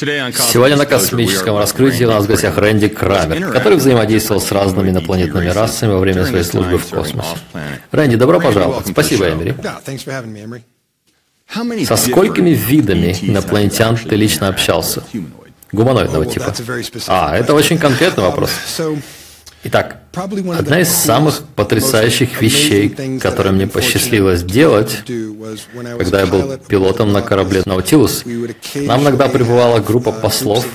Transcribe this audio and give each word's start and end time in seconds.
Сегодня 0.00 0.76
на 0.76 0.86
космическом 0.86 1.56
раскрытии 1.58 2.04
у 2.04 2.08
нас 2.08 2.24
в 2.24 2.28
гостях 2.28 2.56
Рэнди 2.56 2.88
Крамер, 2.88 3.50
который 3.52 3.76
взаимодействовал 3.76 4.40
с 4.40 4.50
разными 4.50 4.90
инопланетными 4.90 5.48
расами 5.48 5.92
во 5.92 5.98
время 5.98 6.24
своей 6.24 6.44
службы 6.44 6.78
в 6.78 6.86
космосе. 6.86 7.36
Рэнди, 7.92 8.16
добро 8.16 8.40
пожаловать. 8.40 8.86
Спасибо, 8.88 9.28
Эмери. 9.30 9.54
Со 11.84 11.96
сколькими 11.96 12.50
видами 12.50 13.16
инопланетян 13.20 13.96
ты 13.96 14.16
лично 14.16 14.48
общался? 14.48 15.02
Гуманоидного 15.72 16.26
типа. 16.26 16.52
А, 17.06 17.36
это 17.36 17.54
очень 17.54 17.78
конкретный 17.78 18.24
вопрос. 18.24 18.50
Итак, 19.62 19.98
одна 20.14 20.80
из 20.80 20.88
самых 20.88 21.42
потрясающих 21.54 22.40
вещей, 22.40 23.18
которые 23.20 23.52
мне 23.52 23.66
посчастливилось 23.66 24.42
делать, 24.42 25.02
когда 25.98 26.20
я 26.20 26.26
был 26.26 26.56
пилотом 26.66 27.12
на 27.12 27.20
корабле 27.20 27.62
«Наутилус», 27.66 28.24
нам 28.74 29.02
иногда 29.02 29.28
прибывала 29.28 29.80
группа 29.80 30.12
послов 30.12 30.66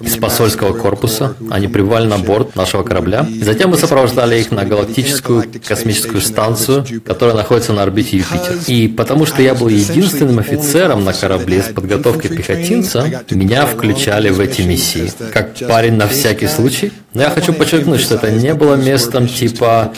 из 0.00 0.16
посольского 0.16 0.76
корпуса. 0.76 1.36
Они 1.50 1.68
прибывали 1.68 2.06
на 2.06 2.18
борт 2.18 2.56
нашего 2.56 2.82
корабля. 2.82 3.26
И 3.28 3.42
затем 3.42 3.70
мы 3.70 3.76
сопровождали 3.76 4.38
их 4.40 4.50
на 4.50 4.64
галактическую 4.64 5.44
космическую 5.66 6.20
станцию, 6.20 6.84
которая 7.04 7.34
находится 7.36 7.72
на 7.72 7.82
орбите 7.82 8.18
Юпитер. 8.18 8.58
И 8.66 8.88
потому 8.88 9.26
что 9.26 9.42
я 9.42 9.54
был 9.54 9.68
единственным 9.68 10.38
офицером 10.38 11.04
на 11.04 11.12
корабле 11.12 11.62
с 11.62 11.72
подготовкой 11.72 12.36
пехотинца, 12.36 13.24
меня 13.30 13.66
включали 13.66 14.30
в 14.30 14.40
эти 14.40 14.62
миссии. 14.62 15.10
Как 15.32 15.54
парень 15.68 15.94
на 15.94 16.08
всякий 16.08 16.46
случай. 16.46 16.92
Но 17.12 17.22
я 17.22 17.30
хочу 17.30 17.52
подчеркнуть, 17.52 18.00
что 18.00 18.16
это 18.16 18.30
не 18.30 18.54
было 18.54 18.74
местом 18.74 19.28
типа 19.28 19.92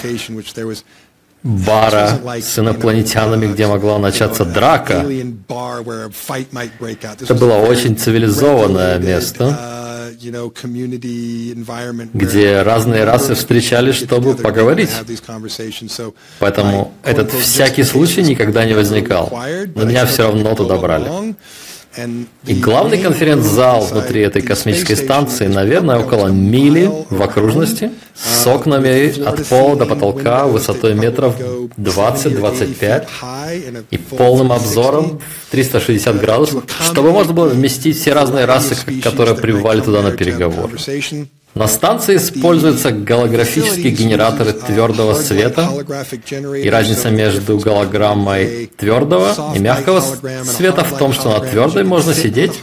бара 1.46 2.20
с 2.41 2.59
инопланетянами, 2.59 3.46
где 3.46 3.66
могла 3.66 3.98
начаться 3.98 4.45
драка. 4.45 5.06
Это 7.20 7.34
было 7.34 7.54
очень 7.54 7.96
цивилизованное 7.96 8.98
место, 8.98 9.56
где 12.15 12.62
разные 12.62 13.04
расы 13.04 13.35
встречались, 13.35 13.95
чтобы 13.95 14.35
поговорить. 14.35 14.90
Поэтому 16.40 16.93
этот 17.04 17.32
всякий 17.32 17.85
случай 17.85 18.23
никогда 18.23 18.65
не 18.65 18.74
возникал. 18.74 19.32
Но 19.74 19.85
меня 19.85 20.07
все 20.07 20.24
равно 20.24 20.54
туда 20.54 20.76
брали. 20.76 21.35
И 22.46 22.54
главный 22.54 22.98
конференц-зал 22.98 23.86
внутри 23.86 24.20
этой 24.22 24.42
космической 24.42 24.94
станции, 24.94 25.46
наверное, 25.46 25.98
около 25.98 26.28
мили 26.28 26.90
в 27.10 27.22
окружности, 27.22 27.90
с 28.14 28.46
окнами 28.46 29.22
от 29.22 29.46
пола 29.46 29.76
до 29.76 29.86
потолка 29.86 30.46
высотой 30.46 30.94
метров 30.94 31.34
20-25 31.78 33.06
и 33.90 33.98
полным 33.98 34.52
обзором 34.52 35.20
в 35.48 35.50
360 35.50 36.20
градусов, 36.20 36.64
чтобы 36.80 37.12
можно 37.12 37.32
было 37.32 37.48
вместить 37.48 37.98
все 37.98 38.12
разные 38.12 38.44
расы, 38.44 38.76
которые 39.02 39.36
прибывали 39.36 39.80
туда 39.80 40.02
на 40.02 40.12
переговоры. 40.12 40.76
На 41.57 41.68
станции 41.68 42.16
используются 42.16 42.90
голографические 42.93 43.90
генераторы 43.90 44.52
твердого 44.52 45.15
света, 45.15 45.71
и 46.54 46.68
разница 46.68 47.09
между 47.09 47.59
голограммой 47.59 48.71
твердого 48.76 49.54
и 49.57 49.59
мягкого 49.59 50.02
света 50.45 50.85
в 50.85 50.98
том, 50.98 51.15
что 51.15 51.30
на 51.30 51.40
твердой 51.40 51.85
можно 51.85 52.13
сидеть, 52.13 52.60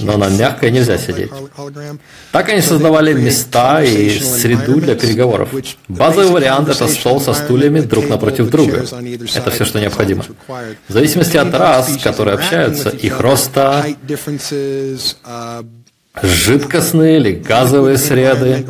но 0.00 0.16
на 0.16 0.28
мягкой 0.28 0.72
нельзя 0.72 0.98
сидеть. 0.98 1.30
Так 2.32 2.48
они 2.48 2.60
создавали 2.60 3.12
места 3.12 3.84
и 3.84 4.18
среду 4.18 4.80
для 4.80 4.96
переговоров. 4.96 5.50
Базовый 5.86 6.30
вариант– 6.32 6.68
это 6.70 6.88
стол 6.88 7.20
со 7.20 7.34
стульями 7.34 7.82
друг 7.82 8.08
напротив 8.08 8.50
друга. 8.50 8.84
Это 9.32 9.52
все, 9.52 9.64
что 9.64 9.78
необходимо. 9.78 10.24
В 10.48 10.92
зависимости 10.92 11.36
от 11.36 11.54
рас, 11.54 11.96
которые 12.02 12.34
общаются, 12.34 12.88
их 12.88 13.20
роста, 13.20 13.86
жидкостные 16.22 17.18
или 17.18 17.32
газовые 17.32 17.98
среды, 17.98 18.64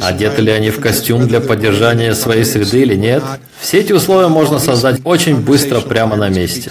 одеты 0.00 0.42
ли 0.42 0.50
они 0.50 0.70
в 0.70 0.80
костюм 0.80 1.26
для 1.26 1.40
поддержания 1.40 2.14
своей 2.14 2.44
среды 2.44 2.82
или 2.82 2.94
нет. 2.94 3.22
Все 3.60 3.80
эти 3.80 3.92
условия 3.92 4.28
можно 4.28 4.58
создать 4.58 5.00
очень 5.04 5.36
быстро 5.36 5.80
прямо 5.80 6.16
на 6.16 6.28
месте. 6.28 6.70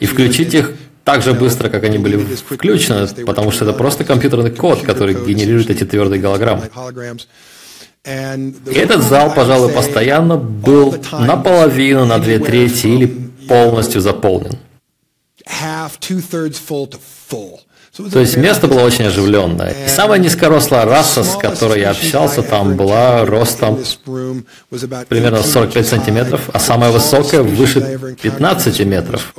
И 0.00 0.06
включить 0.06 0.54
их 0.54 0.72
так 1.04 1.22
же 1.22 1.32
быстро, 1.32 1.68
как 1.68 1.84
они 1.84 1.98
были 1.98 2.16
включены, 2.16 3.06
потому 3.24 3.50
что 3.50 3.64
это 3.64 3.72
просто 3.72 4.04
компьютерный 4.04 4.50
код, 4.50 4.82
который 4.82 5.14
генерирует 5.14 5.70
эти 5.70 5.84
твердые 5.84 6.20
голограммы. 6.20 6.68
И 8.06 8.74
этот 8.74 9.02
зал, 9.02 9.34
пожалуй, 9.34 9.72
постоянно 9.72 10.36
был 10.36 10.96
наполовину, 11.12 12.04
на 12.06 12.18
две 12.18 12.38
трети 12.38 12.86
или 12.86 13.06
полностью 13.48 14.00
заполнен. 14.00 14.58
То 18.12 18.20
есть 18.20 18.36
место 18.36 18.68
было 18.68 18.80
очень 18.80 19.06
оживленное. 19.06 19.74
И 19.86 19.88
самая 19.88 20.18
низкорослая 20.18 20.84
раса, 20.84 21.24
с 21.24 21.36
которой 21.36 21.80
я 21.80 21.90
общался, 21.90 22.42
там 22.42 22.76
была 22.76 23.24
ростом 23.24 23.78
примерно 25.08 25.42
45 25.42 25.86
сантиметров, 25.86 26.50
а 26.52 26.58
самая 26.58 26.90
высокая 26.90 27.42
выше 27.42 28.16
15 28.20 28.80
метров, 28.86 29.34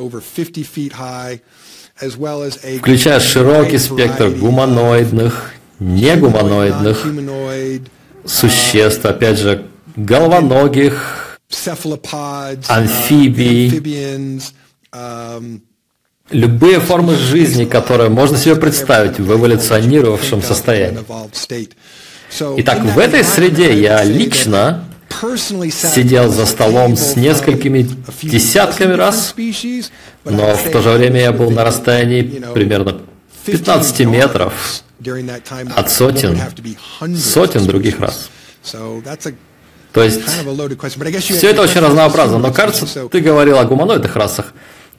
включая 2.79 3.19
широкий 3.19 3.77
спектр 3.77 4.29
гуманоидных, 4.29 5.51
негуманоидных 5.79 7.05
существ, 8.25 9.05
опять 9.05 9.39
же, 9.39 9.65
головоногих, 9.95 11.39
амфибий, 12.67 13.69
любые 16.31 16.79
формы 16.79 17.15
жизни, 17.15 17.65
которые 17.65 18.09
можно 18.09 18.37
себе 18.37 18.55
представить 18.55 19.19
в 19.19 19.31
эволюционировавшем 19.31 20.41
состоянии. 20.41 20.99
Итак, 22.57 22.83
в 22.83 22.97
этой 22.97 23.23
среде 23.23 23.79
я 23.79 24.03
лично 24.03 24.85
сидел 25.71 26.29
за 26.29 26.45
столом 26.45 26.95
с 26.95 27.15
несколькими 27.15 27.87
десятками 28.23 28.93
раз, 28.93 29.35
но 30.23 30.55
в 30.55 30.71
то 30.71 30.81
же 30.81 30.89
время 30.91 31.21
я 31.21 31.31
был 31.33 31.51
на 31.51 31.65
расстоянии 31.65 32.43
примерно 32.53 33.01
15 33.45 33.99
метров 34.01 34.83
от 35.75 35.91
сотен, 35.91 36.39
сотен 37.17 37.65
других 37.65 37.99
раз. 37.99 38.29
То 39.91 40.03
есть, 40.03 40.21
все 41.19 41.49
это 41.49 41.63
очень 41.63 41.81
разнообразно, 41.81 42.37
но 42.37 42.53
кажется, 42.53 42.85
ты 43.09 43.19
говорил 43.19 43.57
о 43.59 43.65
гуманоидных 43.65 44.15
расах. 44.15 44.53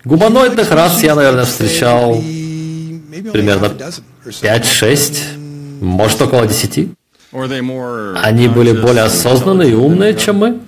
Гуманоидных 0.05 0.71
рас 0.73 1.03
я, 1.03 1.15
наверное, 1.15 1.45
встречал 1.45 2.17
примерно 3.33 3.71
5-6, 4.25 5.81
может 5.81 6.23
около 6.23 6.47
10. 6.47 6.89
Они 8.23 8.49
были 8.49 8.73
более 8.73 9.05
осознанные 9.05 9.71
и 9.71 9.75
умные, 9.75 10.15
чем 10.15 10.37
мы. 10.37 10.61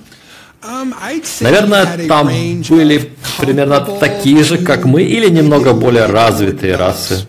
Наверное, 1.40 2.06
там 2.08 2.28
были 2.68 3.10
примерно 3.38 3.80
такие 3.80 4.42
же, 4.44 4.58
как 4.58 4.84
мы, 4.84 5.02
или 5.02 5.28
немного 5.28 5.72
более 5.74 6.06
развитые 6.06 6.76
расы, 6.76 7.26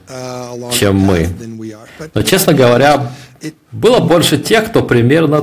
чем 0.72 0.96
мы. 0.98 1.28
Но, 2.14 2.22
честно 2.22 2.54
говоря, 2.54 3.12
было 3.76 4.00
больше 4.00 4.38
тех, 4.38 4.70
кто 4.70 4.82
примерно 4.84 5.42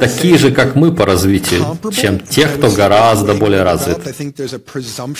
такие 0.00 0.38
же, 0.38 0.50
как 0.52 0.74
мы 0.74 0.90
по 0.92 1.04
развитию, 1.04 1.78
чем 1.92 2.18
тех, 2.18 2.56
кто 2.56 2.70
гораздо 2.70 3.34
более 3.34 3.62
развит. 3.62 3.98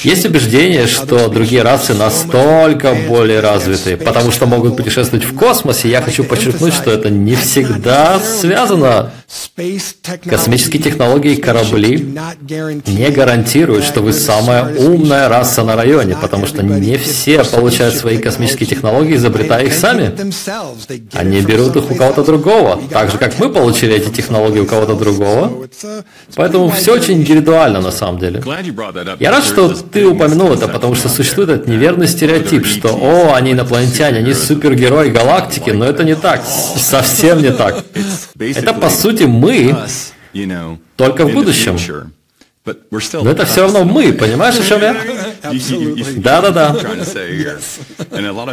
Есть 0.03 0.25
убеждение, 0.25 0.87
что 0.87 1.29
другие 1.29 1.63
расы 1.63 1.93
настолько 1.93 2.97
более 3.07 3.41
развиты, 3.41 3.99
потому 3.99 4.33
что 4.33 4.47
могут 4.47 4.77
путешествовать 4.79 5.27
в 5.27 5.37
космосе. 5.37 5.91
Я 5.91 6.01
хочу 6.01 6.25
подчеркнуть, 6.25 6.73
что 6.73 6.91
это 6.91 7.11
не 7.11 7.35
всегда 7.35 8.19
связано. 8.19 9.13
Космические 10.25 10.83
технологии 10.83 11.33
и 11.33 11.41
корабли 11.41 12.17
не 12.87 13.11
гарантируют, 13.11 13.85
что 13.85 14.01
вы 14.01 14.13
самая 14.13 14.75
умная 14.77 15.29
раса 15.29 15.65
на 15.65 15.77
районе, 15.77 16.17
потому 16.19 16.47
что 16.47 16.63
не 16.63 16.97
все 16.97 17.45
получают 17.45 17.95
свои 17.95 18.17
космические 18.17 18.69
технологии, 18.69 19.17
изобретая 19.17 19.65
их 19.67 19.75
сами. 19.75 20.13
Они 21.13 21.41
берут 21.43 21.77
их 21.77 21.91
у 21.91 21.95
кого-то 22.07 22.25
другого, 22.25 22.81
так 22.91 23.11
же, 23.11 23.19
как 23.19 23.39
мы 23.39 23.49
получили 23.49 23.95
эти 23.95 24.11
технологии 24.11 24.61
у 24.61 24.67
кого-то 24.67 24.95
другого. 24.95 25.69
Поэтому 26.35 26.71
все 26.71 26.93
очень 26.93 27.15
индивидуально 27.15 27.81
на 27.81 27.91
самом 27.91 28.19
деле. 28.19 28.43
Я 29.19 29.31
рад, 29.31 29.45
что 29.45 29.69
ты 29.75 30.07
упомянул 30.07 30.53
это, 30.53 30.69
потому 30.69 30.95
что 30.95 31.09
существует 31.09 31.51
этот 31.51 31.69
неверный 31.69 32.07
стереотип, 32.07 32.67
что 32.67 32.89
«О, 32.89 33.35
они 33.35 33.53
инопланетяне, 33.53 34.19
они 34.19 34.35
супергерои 34.35 35.11
галактики», 35.11 35.71
но 35.71 35.85
это 35.85 36.05
не 36.05 36.15
так, 36.15 36.43
совсем 36.45 37.43
не 37.43 37.53
так. 37.53 37.85
Это, 38.39 38.73
по 38.73 38.89
сути, 38.89 39.25
мы, 39.25 39.77
только 40.97 41.27
в 41.27 41.33
будущем. 41.33 41.77
Но 42.65 43.31
это 43.31 43.47
все 43.47 43.63
равно 43.63 43.85
мы, 43.85 44.13
понимаешь, 44.13 44.59
о 44.59 44.65
чем 44.65 44.81
я? 44.81 44.97
Да-да-да. 46.17 46.77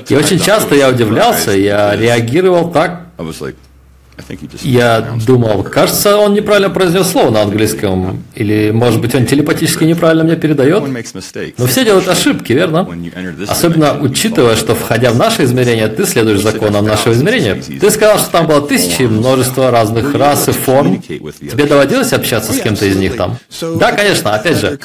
И 0.07 0.15
очень 0.15 0.39
часто 0.39 0.75
я 0.75 0.89
удивлялся, 0.89 1.51
я 1.51 1.95
реагировал 1.95 2.71
так, 2.71 3.02
I 3.19 3.21
was 3.21 3.42
like, 3.42 3.56
Я 4.62 5.07
думал, 5.25 5.63
кажется, 5.63 6.18
он 6.18 6.33
неправильно 6.33 6.69
произнес 6.69 7.07
слово 7.07 7.31
на 7.31 7.42
английском, 7.42 8.24
или, 8.36 8.71
может 8.71 9.01
быть, 9.01 9.15
он 9.15 9.25
телепатически 9.25 9.83
неправильно 9.86 10.24
мне 10.24 10.36
передает. 10.36 10.83
Но 11.57 11.65
все 11.65 11.83
делают 11.83 12.07
ошибки, 12.07 12.54
верно? 12.54 12.88
Особенно 13.48 14.00
учитывая, 14.00 14.56
что, 14.56 14.75
входя 14.75 15.12
в 15.12 15.18
наше 15.18 15.44
измерение, 15.45 15.88
ты 15.88 16.06
следуешь 16.06 16.42
законам 16.42 16.86
нашего 16.86 17.13
измерения. 17.13 17.56
Ты 17.56 17.89
сказал, 17.89 18.19
что 18.19 18.31
там 18.31 18.48
было 18.48 18.62
тысячи, 18.62 19.04
множество 19.04 19.71
разных 19.71 20.13
рас 20.13 20.48
и 20.48 20.51
форм. 20.51 21.01
Тебе 21.01 21.66
доводилось 21.66 22.13
общаться 22.13 22.54
с 22.54 22.59
кем-то 22.59 22.86
из 22.86 22.95
них 22.98 23.16
там? 23.16 23.38
Да, 23.80 23.92
конечно, 23.92 24.36
опять 24.36 24.57
же. 24.57 24.80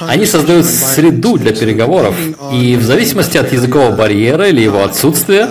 Они 0.00 0.26
создают 0.26 0.66
среду 0.66 1.38
для 1.38 1.52
переговоров, 1.52 2.14
и 2.52 2.76
в 2.76 2.82
зависимости 2.82 3.38
от 3.38 3.52
языкового 3.52 3.94
барьера 3.94 4.48
или 4.48 4.60
его 4.60 4.82
отсутствия, 4.82 5.48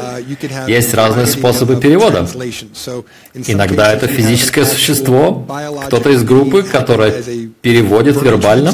есть 0.68 0.94
разные 0.94 1.28
способы 1.28 1.78
перевода. 1.78 2.28
Иногда 3.34 3.94
это 3.94 4.08
физическое 4.08 4.66
существо, 4.66 5.48
кто-то 5.86 6.10
из 6.10 6.24
группы, 6.24 6.64
которое 6.64 7.24
переводит 7.62 8.22
вербально. 8.22 8.74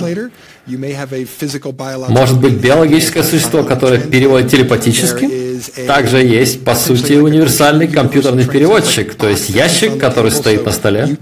Может 2.09 2.39
быть 2.41 2.53
биологическое 2.55 3.23
существо, 3.23 3.63
которое 3.63 4.01
переводит 4.01 4.51
телепатически. 4.51 5.61
Также 5.85 6.17
есть, 6.17 6.63
по 6.65 6.75
сути, 6.75 7.13
универсальный 7.13 7.87
компьютерный 7.87 8.45
переводчик, 8.45 9.15
то 9.15 9.29
есть 9.29 9.49
ящик, 9.49 9.97
который 9.97 10.31
стоит 10.31 10.65
на 10.65 10.71
столе. 10.71 11.17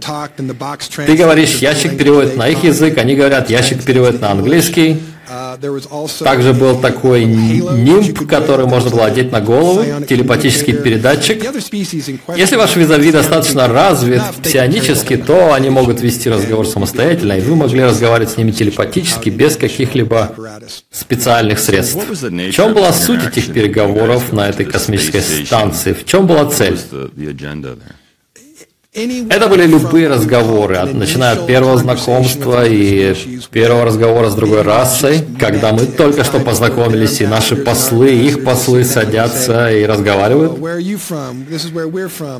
Ты 1.06 1.16
говоришь, 1.16 1.58
ящик 1.58 1.98
переводит 1.98 2.38
на 2.38 2.48
их 2.48 2.64
язык, 2.64 2.98
они 2.98 3.16
говорят, 3.16 3.50
ящик 3.50 3.84
переводит 3.84 4.22
на 4.22 4.32
английский. 4.32 5.00
Также 6.24 6.54
был 6.54 6.80
такой 6.80 7.26
нимб, 7.26 8.28
который 8.28 8.66
можно 8.66 8.90
было 8.90 9.06
одеть 9.06 9.32
на 9.32 9.42
голову, 9.42 9.84
телепатический 10.06 10.74
передатчик. 10.74 11.44
Если 12.36 12.56
ваш 12.56 12.76
визави 12.76 13.12
достаточно 13.12 13.68
развит 13.68 14.22
псионически, 14.44 15.18
то 15.18 15.54
они 15.54 15.70
могут 15.70 16.02
вести 16.02 16.30
разговор 16.30 16.68
самостоятельно, 16.68 17.34
и 17.34 17.42
вы 17.42 17.56
могли 17.56 17.84
разговаривать 17.84 18.32
с 18.32 18.38
ними 18.38 18.52
телепатически 18.52 19.30
без 19.30 19.58
каких-либо 19.58 20.36
специальных 20.92 21.60
средств. 21.60 21.98
В 22.08 22.52
чем 22.52 22.74
была 22.74 22.94
суть 22.94 23.26
этих 23.26 23.54
переговоров 23.54 24.32
на 24.32 24.50
этой 24.50 24.66
космической 24.66 25.22
станции? 25.22 25.94
В 25.94 26.06
чем 26.06 26.28
была 26.28 26.46
цель? 26.46 26.78
Это 28.96 29.48
были 29.50 29.66
любые 29.68 30.08
разговоры, 30.08 30.80
начиная 30.94 31.34
от 31.34 31.46
первого 31.46 31.78
знакомства 31.78 32.66
и 32.66 33.14
первого 33.52 33.84
разговора 33.84 34.30
с 34.30 34.36
другой 34.36 34.62
расой, 34.62 35.20
когда 35.38 35.74
мы 35.74 35.86
только 35.86 36.24
что 36.24 36.40
познакомились, 36.40 37.20
и 37.20 37.28
наши 37.28 37.58
послы, 37.58 38.12
их 38.12 38.46
послы 38.46 38.86
садятся 38.86 39.70
и 39.70 39.86
разговаривают. 39.86 40.54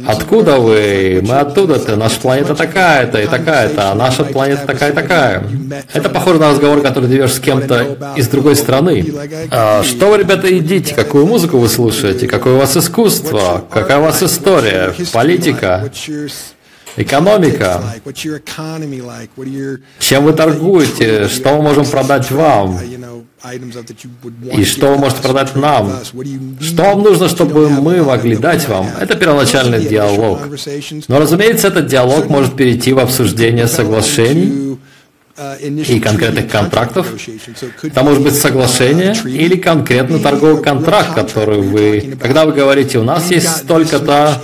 Откуда 0.08 0.56
вы? 0.56 1.22
Мы 1.28 1.40
оттуда-то. 1.40 1.98
Наша 1.98 2.22
планета 2.22 2.56
такая-то 2.56 3.22
и 3.22 3.28
такая-то, 3.28 3.92
а 3.92 3.96
наша 3.96 4.24
планета 4.24 4.66
такая-такая. 4.66 5.44
Это 5.94 6.10
похоже 6.10 6.40
на 6.40 6.52
разговор, 6.52 6.80
который 6.82 7.10
ты 7.10 7.16
ведешь 7.16 7.34
с 7.34 7.40
кем-то 7.40 8.14
из 8.16 8.30
другой 8.30 8.56
страны. 8.56 9.06
А 9.52 9.84
что 9.84 10.08
вы, 10.08 10.20
ребята, 10.20 10.48
едите? 10.48 10.96
Какую 10.96 11.26
музыку 11.26 11.58
вы 11.58 11.68
слушаете? 11.68 12.28
Какое 12.30 12.54
у 12.54 12.60
вас 12.60 12.78
искусство? 12.78 13.66
Какая 13.70 14.00
у 14.00 14.04
вас 14.04 14.24
история? 14.24 14.94
Политика? 15.12 15.92
Экономика. 16.98 17.84
Чем 20.00 20.24
вы 20.24 20.34
торгуете? 20.34 21.28
Что 21.28 21.56
мы 21.58 21.62
можем 21.62 21.86
продать 21.86 22.32
вам? 22.32 22.80
И 24.58 24.64
что 24.64 24.92
вы 24.92 24.98
можете 24.98 25.22
продать 25.22 25.56
нам? 25.56 26.00
Что 26.60 26.84
вам 26.84 27.04
нужно, 27.04 27.28
чтобы 27.30 27.70
мы 27.70 28.02
могли 28.04 28.38
дать 28.38 28.68
вам? 28.68 28.88
Это 29.00 29.16
первоначальный 29.16 29.86
диалог. 29.86 30.40
Но, 31.08 31.20
разумеется, 31.20 31.68
этот 31.68 31.88
диалог 31.88 32.30
может 32.30 32.56
перейти 32.56 32.94
в 32.94 33.00
обсуждение 33.00 33.68
соглашений 33.68 34.80
и 35.70 36.00
конкретных 36.00 36.50
контрактов. 36.50 37.08
Это 37.84 38.04
может 38.04 38.24
быть 38.24 38.36
соглашение 38.36 39.14
или 39.26 39.58
конкретно 39.58 40.20
торговый 40.20 40.64
контракт, 40.64 41.14
который 41.14 41.62
вы... 41.62 42.18
Когда 42.22 42.46
вы 42.46 42.54
говорите, 42.54 43.00
у 43.00 43.04
нас 43.04 43.30
есть 43.30 43.50
столько-то 43.58 44.42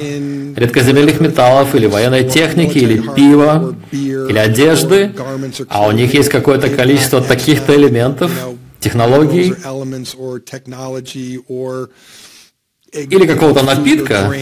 редкоземельных 0.56 1.20
металлов, 1.20 1.76
или 1.76 1.86
военной 1.86 2.24
техники, 2.28 2.78
или 2.78 3.02
пива, 3.16 3.76
или 3.92 4.38
одежды, 4.38 5.12
а 5.70 5.88
у 5.88 5.92
них 5.92 6.14
есть 6.14 6.30
какое-то 6.30 6.70
количество 6.70 7.22
таких-то 7.22 7.76
элементов, 7.76 8.32
технологий, 8.80 9.54
или 12.94 13.26
какого-то 13.26 13.64
напитка, 13.64 14.34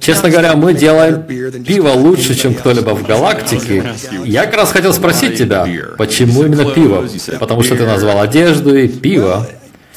честно 0.00 0.28
говоря, 0.28 0.54
мы 0.54 0.74
делаем 0.74 1.22
пиво 1.64 1.92
лучше, 1.92 2.34
чем 2.34 2.54
кто-либо 2.54 2.90
в 2.90 3.06
галактике. 3.06 3.94
Я 4.24 4.44
как 4.44 4.56
раз 4.56 4.72
хотел 4.72 4.92
спросить 4.92 5.38
тебя, 5.38 5.66
почему 5.96 6.44
именно 6.44 6.66
пиво? 6.66 7.08
Потому 7.38 7.62
что 7.62 7.76
ты 7.76 7.86
назвал 7.86 8.20
одежду 8.20 8.76
и 8.76 8.86
пиво. 8.86 9.48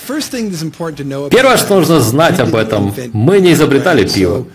Первое, 0.07 1.57
что 1.57 1.75
нужно 1.75 1.99
знать 1.99 2.39
об 2.39 2.55
этом, 2.55 2.93
мы 3.13 3.39
не 3.39 3.53
изобретали 3.53 4.07
пиво. 4.07 4.45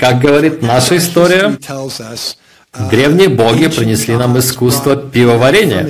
Как 0.00 0.20
говорит 0.20 0.62
наша 0.62 0.96
история, 0.96 1.58
Древние 2.90 3.28
боги 3.28 3.68
принесли 3.68 4.16
нам 4.16 4.38
искусство 4.38 4.96
пивоварения. 4.96 5.86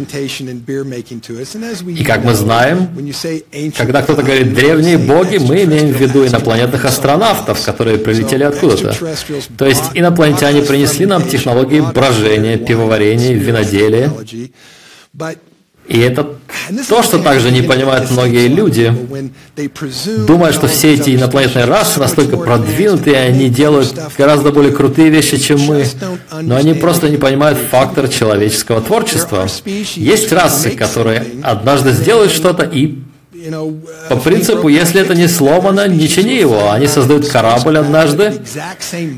И 1.97 2.05
как 2.05 2.25
мы 2.25 2.35
знаем, 2.35 2.89
когда 3.77 4.03
кто-то 4.03 4.23
говорит 4.25 4.53
«древние 4.53 4.99
боги», 4.99 5.39
мы 5.39 5.63
имеем 5.63 5.93
в 5.93 6.01
виду 6.01 6.27
инопланетных 6.27 6.85
астронавтов, 6.85 7.65
которые 7.65 7.99
прилетели 7.99 8.43
откуда-то. 8.43 8.97
То 9.57 9.65
есть 9.65 9.85
инопланетяне 9.95 10.63
принесли 10.63 11.07
нам 11.07 11.23
технологии 11.23 11.81
брожения, 11.81 12.59
пивоварения, 12.59 13.35
виноделия. 13.35 14.11
И 15.89 15.99
это 15.99 16.37
то, 16.89 17.03
что 17.03 17.19
также 17.19 17.51
не 17.51 17.63
понимают 17.63 18.11
многие 18.11 18.47
люди, 18.47 18.95
думая, 20.27 20.53
что 20.53 20.69
все 20.69 20.95
эти 20.95 21.17
инопланетные 21.17 21.65
расы 21.65 21.99
настолько 21.99 22.37
продвинутые, 22.37 23.17
они 23.17 23.49
делают 23.49 23.93
гораздо 24.17 24.53
более 24.53 24.73
крутые 24.73 25.11
вещи, 25.11 25.39
чем 25.39 25.61
мы, 25.61 25.85
но 26.41 26.57
они 26.57 26.75
просто 26.75 27.09
не 27.09 27.17
понимают 27.17 27.59
фактор 27.59 28.09
человеческого 28.09 28.81
творчества. 28.81 29.49
Есть 29.97 30.33
расы, 30.33 30.71
которые 30.71 31.25
однажды 31.43 31.93
сделают 31.93 32.33
что-то 32.33 32.63
и 32.63 32.99
по 34.09 34.17
принципу, 34.17 34.69
если 34.69 35.01
это 35.01 35.15
не 35.15 35.27
сломано, 35.27 35.89
не 35.89 36.09
чини 36.09 36.35
его. 36.35 36.71
Они 36.71 36.87
создают 36.87 37.29
корабль 37.29 37.79
однажды 37.79 38.41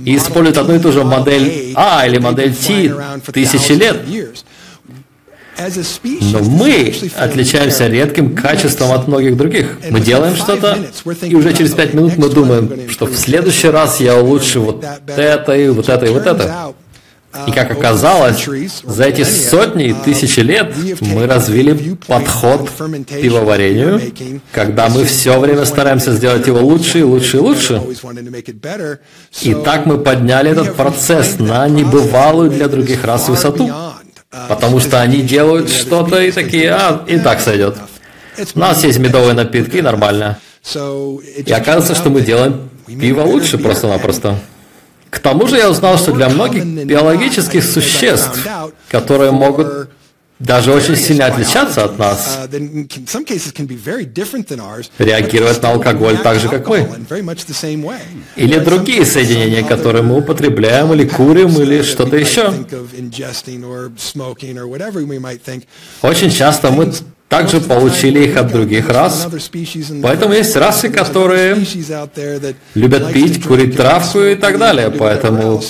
и 0.05 0.17
используют 0.17 0.57
одну 0.57 0.77
и 0.77 0.79
ту 0.79 0.93
же 0.93 1.05
модель 1.05 1.73
А 1.75 2.07
или 2.07 2.19
модель 2.19 2.55
T 2.55 2.95
тысячи 3.33 3.73
лет. 3.73 4.01
Но 6.33 6.41
мы 6.41 6.95
отличаемся 7.17 7.87
редким 7.87 8.35
качеством 8.35 8.93
от 8.93 9.09
многих 9.09 9.37
других. 9.37 9.79
Мы 9.91 10.01
делаем 10.01 10.37
что-то, 10.37 10.79
и 11.23 11.35
уже 11.35 11.53
через 11.55 11.73
пять 11.75 11.95
минут 11.95 12.17
мы 12.17 12.29
думаем, 12.29 12.89
что 12.89 13.07
в 13.07 13.17
следующий 13.17 13.69
раз 13.69 14.01
я 14.01 14.19
улучшу 14.19 14.63
вот 14.63 14.85
это 15.07 15.53
и 15.57 15.69
вот 15.69 15.89
это 15.89 16.07
и 16.07 16.11
вот 16.11 16.27
это. 16.27 16.75
И 17.49 17.51
как 17.51 17.71
оказалось, 17.73 18.47
за 18.85 19.05
эти 19.05 19.25
сотни 19.25 19.87
и 19.87 19.93
тысячи 19.93 20.41
лет 20.41 20.73
мы 21.01 21.27
развили 21.27 21.97
подход 22.07 22.71
к 22.71 23.21
пивоварению, 23.21 24.01
когда 24.53 24.89
мы 24.89 25.05
все 25.05 25.41
время 25.41 25.65
стараемся 25.65 26.13
сделать 26.13 26.47
его 26.47 26.61
лучше 26.61 27.01
и 27.01 27.03
лучше 27.03 27.39
и 27.39 27.41
лучше. 27.41 27.83
И 29.43 29.55
так 29.55 29.87
мы 29.87 29.99
подняли 29.99 30.53
этот 30.53 30.77
процесс 30.77 31.39
на 31.41 31.69
небывалую 31.69 32.51
для 32.51 32.69
других 32.69 33.05
рас 33.05 33.29
высоту. 33.29 33.69
Потому 34.49 34.81
что 34.81 35.01
они 35.01 35.23
делают 35.23 35.71
что-то 35.71 36.21
и 36.21 36.31
такие, 36.31 36.71
а, 36.71 37.05
и 37.07 37.19
так 37.19 37.41
сойдет. 37.41 37.77
У 38.55 38.59
нас 38.59 38.83
есть 38.85 38.99
медовые 38.99 39.35
напитки, 39.35 39.79
нормально. 39.79 40.39
И 40.75 41.53
оказывается, 41.53 41.95
что 41.95 42.11
мы 42.11 42.21
делаем 42.21 42.69
пиво 42.87 43.23
лучше 43.23 43.59
просто-напросто. 43.59 44.39
К 45.11 45.21
тому 45.21 45.47
же 45.47 45.57
я 45.57 45.71
узнал, 45.71 45.97
что 45.97 46.13
для 46.13 46.29
многих 46.29 46.65
биологических 46.65 47.63
существ, 47.63 48.49
которые 48.91 49.31
могут 49.31 49.91
даже 50.41 50.73
очень 50.73 50.97
сильно 50.97 51.27
отличаться 51.27 51.85
от 51.85 51.99
нас, 51.99 52.41
реагировать 54.99 55.63
на 55.63 55.71
алкоголь 55.71 56.19
так 56.19 56.41
же, 56.41 56.49
как 56.49 56.67
мы. 56.69 56.89
Или 58.37 58.59
другие 58.59 59.05
соединения, 59.07 59.63
которые 59.63 60.03
мы 60.03 60.19
употребляем, 60.19 60.93
или 60.93 61.07
курим, 61.17 61.61
или 61.61 61.83
что-то 61.83 62.17
еще. 62.17 62.53
Очень 66.03 66.31
часто 66.31 66.71
мы 66.71 66.93
также 67.29 67.61
получили 67.61 68.25
их 68.27 68.37
от 68.37 68.53
других 68.53 68.89
рас. 68.89 69.27
Поэтому 70.03 70.35
есть 70.35 70.55
расы, 70.57 70.89
которые 70.89 71.57
любят 72.75 73.13
пить, 73.13 73.43
курить 73.45 73.77
травку 73.77 74.21
и 74.21 74.35
так 74.35 74.59
далее. 74.59 74.91
Поэтому 74.91 75.63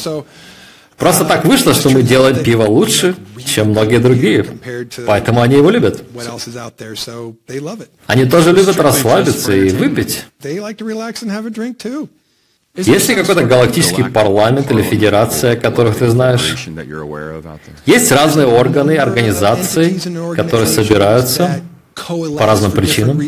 Просто 1.05 1.27
так 1.27 1.45
вышло, 1.45 1.75
что 1.75 1.91
мы 1.91 2.03
делаем 2.03 2.43
пиво 2.43 2.63
лучше, 2.63 3.15
чем 3.45 3.73
многие 3.73 3.99
другие. 3.99 4.47
Поэтому 5.07 5.43
они 5.43 5.57
его 5.57 5.69
любят. 5.69 6.03
Они 8.07 8.25
тоже 8.25 8.53
любят 8.53 8.79
расслабиться 8.79 9.53
и 9.53 9.69
выпить. 9.69 10.25
Есть 12.77 13.09
ли 13.11 13.15
какой-то 13.17 13.45
галактический 13.45 14.05
парламент 14.05 14.71
или 14.71 14.81
федерация, 14.81 15.57
которых 15.57 15.99
ты 15.99 16.09
знаешь? 16.09 16.69
Есть 17.85 18.11
разные 18.11 18.47
органы, 18.47 18.97
организации, 18.97 20.01
которые 20.35 20.67
собираются 20.67 21.61
по 21.95 22.47
разным 22.47 22.73
причинам. 22.73 23.21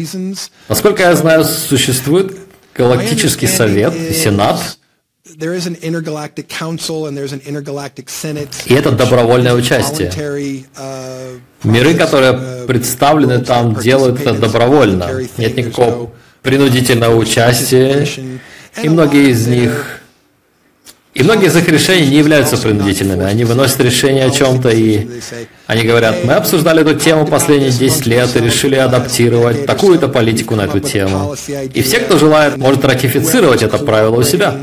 Насколько 0.71 1.03
я 1.03 1.15
знаю, 1.15 1.45
существует 1.45 2.39
Галактический 2.75 3.49
совет 3.49 3.95
и 3.95 4.15
Сенат, 4.15 4.79
и 8.67 8.75
это 8.75 8.93
добровольное 8.93 9.55
участие. 9.55 10.11
Uh, 10.77 11.41
Миры, 11.65 11.95
которые 11.95 12.33
uh, 12.33 12.67
представлены 12.67 13.41
там, 13.41 13.75
делают 13.75 14.21
это 14.21 14.35
добровольно. 14.35 15.11
Нет 15.37 15.57
никакого 15.57 16.13
принудительного 16.43 17.17
участия. 17.17 18.07
И 18.83 18.89
многие 18.89 19.31
из 19.31 19.47
них 19.47 20.01
и 21.17 21.23
многие 21.23 21.47
из 21.47 21.57
их 21.57 21.67
решений 21.69 22.09
не 22.09 22.19
являются 22.19 22.59
принудительными. 22.59 23.25
Они 23.25 23.45
выносят 23.45 23.81
решение 23.81 24.27
о 24.27 24.31
чем-то, 24.31 24.69
и 24.69 25.09
они 25.67 25.83
говорят, 25.85 26.25
мы 26.25 26.35
обсуждали 26.35 26.83
эту 26.83 26.95
тему 27.01 27.27
последние 27.27 27.71
10 27.71 28.07
лет 28.07 28.37
и 28.37 28.41
решили 28.41 28.75
адаптировать 28.75 29.65
такую-то 29.65 30.09
политику 30.09 30.57
на 30.57 30.67
эту 30.67 30.81
тему. 30.81 31.35
И 31.73 31.81
все, 31.81 32.01
кто 32.01 32.19
желает, 32.19 32.59
может 32.59 32.85
ратифицировать 32.85 33.63
это 33.63 33.79
правило 33.79 34.17
у 34.17 34.23
себя. 34.23 34.55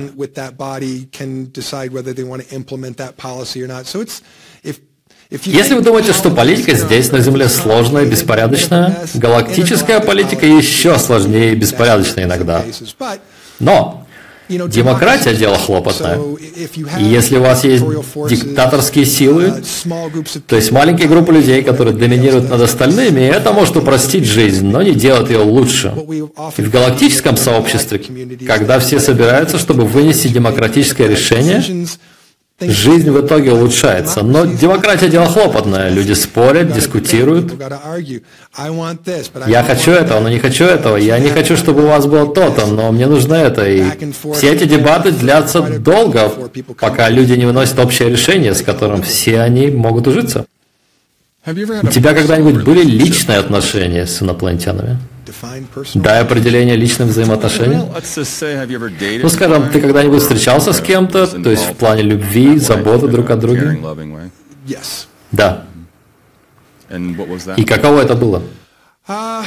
Если 5.31 5.73
вы 5.73 5.81
думаете, 5.81 6.13
что 6.13 6.29
политика 6.29 6.75
здесь, 6.75 7.11
на 7.11 7.19
Земле, 7.19 7.49
сложная 7.49 8.03
и 8.03 8.05
беспорядочная, 8.05 8.95
галактическая 9.15 9.99
политика 10.01 10.45
еще 10.45 10.99
сложнее 10.99 11.53
и 11.53 11.55
беспорядочная 11.55 12.25
иногда. 12.25 12.63
Но 13.59 14.02
Демократия– 14.49 15.33
дело 15.35 15.57
хлопотное. 15.57 16.19
И 16.99 17.03
если 17.03 17.37
у 17.37 17.41
вас 17.41 17.63
есть 17.63 17.83
диктаторские 18.29 19.05
силы, 19.05 19.53
то 20.47 20.55
есть 20.55 20.71
маленькие 20.71 21.07
группы 21.07 21.31
людей, 21.31 21.63
которые 21.63 21.95
доминируют 21.95 22.49
над 22.49 22.61
остальными, 22.61 23.21
это 23.21 23.53
может 23.53 23.77
упростить 23.77 24.25
жизнь, 24.25 24.67
но 24.67 24.81
не 24.81 24.93
делать 24.93 25.29
ее 25.29 25.39
лучше. 25.39 25.93
И 26.57 26.61
в 26.61 26.69
галактическом 26.69 27.37
сообществе, 27.37 28.01
когда 28.45 28.79
все 28.79 28.99
собираются, 28.99 29.57
чтобы 29.57 29.85
вынести 29.85 30.27
демократическое 30.27 31.07
решение, 31.07 31.63
Жизнь 32.67 33.09
в 33.09 33.25
итоге 33.25 33.51
улучшается. 33.53 34.23
Но 34.23 34.45
демократия 34.45 35.09
дело 35.09 35.25
хлопотное. 35.25 35.89
Люди 35.89 36.13
спорят, 36.13 36.73
дискутируют. 36.73 37.53
Я 39.47 39.63
хочу 39.63 39.91
этого, 39.91 40.19
но 40.19 40.29
не 40.29 40.39
хочу 40.39 40.65
этого. 40.65 40.97
Я 40.97 41.19
не 41.19 41.29
хочу, 41.29 41.57
чтобы 41.57 41.83
у 41.83 41.87
вас 41.87 42.05
было 42.05 42.33
то-то, 42.33 42.65
но 42.65 42.91
мне 42.91 43.07
нужно 43.07 43.35
это. 43.35 43.67
И 43.67 43.83
все 44.35 44.53
эти 44.53 44.65
дебаты 44.65 45.11
длятся 45.11 45.61
долго, 45.61 46.31
пока 46.79 47.09
люди 47.09 47.33
не 47.33 47.45
выносят 47.45 47.79
общее 47.79 48.09
решение, 48.09 48.53
с 48.53 48.61
которым 48.61 49.01
все 49.01 49.41
они 49.41 49.67
могут 49.67 50.07
ужиться. 50.07 50.45
У 51.45 51.87
тебя 51.87 52.13
когда-нибудь 52.13 52.63
были 52.63 52.83
личные 52.83 53.39
отношения 53.39 54.05
с 54.05 54.21
инопланетянами? 54.21 54.97
Дай 55.95 56.21
определение 56.21 56.75
личным 56.75 57.09
взаимоотношениям. 57.09 57.89
Ну, 59.21 59.29
скажем, 59.29 59.69
ты 59.69 59.81
когда-нибудь 59.81 60.21
встречался 60.21 60.73
с 60.73 60.79
кем-то, 60.81 61.27
то 61.27 61.49
есть 61.49 61.63
в 61.63 61.75
плане 61.75 62.03
любви, 62.03 62.57
заботы 62.59 63.07
друг 63.07 63.29
о 63.29 63.35
друге? 63.35 63.79
Да. 65.31 65.65
И 67.57 67.63
каково 67.63 68.01
это 68.01 68.15
было? 68.15 68.43
Uh, 69.07 69.43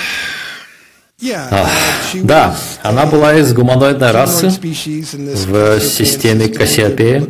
а, 1.51 1.67
да, 2.15 2.55
она 2.83 3.07
была 3.07 3.35
из 3.37 3.55
гуманоидной 3.55 4.11
расы 4.11 4.49
в 4.49 5.81
системе 5.81 6.49
Кассиопея. 6.49 7.27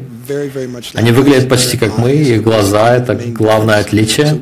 Они 0.95 1.13
выглядят 1.13 1.49
почти 1.49 1.77
как 1.77 1.99
мы, 1.99 2.13
их 2.13 2.43
глаза– 2.43 2.97
это 2.99 3.15
главное 3.15 3.79
отличие. 3.79 4.39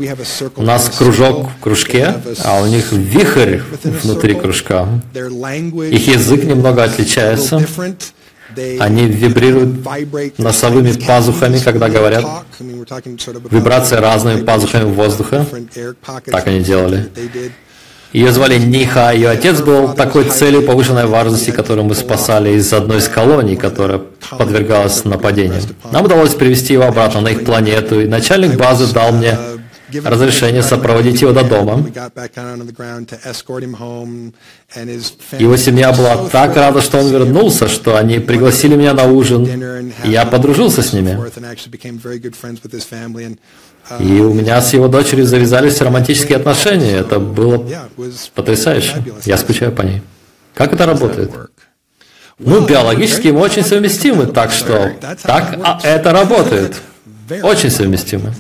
У 0.57 0.63
нас 0.63 0.89
кружок 0.89 1.49
в 1.59 1.63
кружке, 1.63 2.15
а 2.43 2.63
у 2.63 2.67
них 2.67 2.93
вихрь 2.93 3.61
внутри 4.03 4.35
кружка. 4.35 4.89
Их 5.15 6.09
язык 6.09 6.45
немного 6.45 6.85
отличается. 6.85 7.65
Они 8.79 9.07
вибрируют 9.07 9.85
носовыми 10.39 10.93
пазухами, 10.93 11.59
когда 11.59 11.89
говорят. 11.89 12.25
Вибрации 13.51 13.97
разными 13.97 14.43
пазухами 14.43 14.85
воздуха. 14.85 15.47
Так 16.27 16.47
они 16.47 16.61
делали. 16.61 17.09
Ее 18.15 18.31
звали 18.31 18.59
Ниха, 18.59 19.11
ее 19.13 19.29
отец 19.29 19.61
был 19.61 19.93
такой 19.93 20.31
целью 20.31 20.63
повышенной 20.63 21.07
важности, 21.07 21.51
которую 21.51 21.87
мы 21.87 21.97
спасали 21.97 22.51
из 22.51 22.73
одной 22.73 22.99
из 22.99 23.09
колоний, 23.09 23.57
которая 23.57 24.03
подвергалась 24.31 25.05
нападению. 25.05 25.61
Нам 25.91 26.05
удалось 26.05 26.33
привести 26.35 26.75
его 26.75 26.85
обратно 26.85 27.23
на 27.23 27.31
их 27.31 27.45
планету, 27.45 28.01
и 28.01 28.07
начальник 28.07 28.57
базы 28.57 28.87
дал 28.95 29.11
мне 29.11 29.37
разрешение 30.05 30.63
сопроводить 30.63 31.21
его 31.23 31.33
до 31.33 31.43
дома. 31.43 31.85
Его 35.39 35.57
семья 35.57 35.93
была 35.93 36.29
так 36.29 36.55
рада, 36.55 36.83
что 36.83 36.99
он 36.99 37.11
вернулся, 37.11 37.67
что 37.69 37.97
они 37.97 38.21
пригласили 38.21 38.77
меня 38.77 38.95
на 38.95 39.07
ужин, 39.07 39.45
и 40.05 40.11
я 40.11 40.25
подружился 40.25 40.83
с 40.83 40.93
ними. 40.93 41.19
И 43.99 44.21
у 44.21 44.33
меня 44.33 44.61
с 44.61 44.73
его 44.73 44.89
дочерью 44.89 45.27
завязались 45.27 45.81
романтические 45.81 46.37
отношения. 46.39 46.93
Это 46.93 47.19
было 47.19 47.67
потрясающе. 48.35 49.05
Я 49.25 49.37
скучаю 49.37 49.73
по 49.73 49.83
ней. 49.83 50.03
Как 50.55 50.73
это 50.73 50.87
работает? 50.87 51.31
Ну, 52.39 52.67
биологически 52.67 53.29
мы 53.29 53.41
очень 53.41 53.63
совместимы, 53.65 54.27
так 54.27 54.51
что 54.51 54.93
так 55.23 55.59
а 55.63 55.79
это 55.83 56.13
работает. 56.13 56.81
Очень 57.43 57.71
совместимы. 57.71 58.35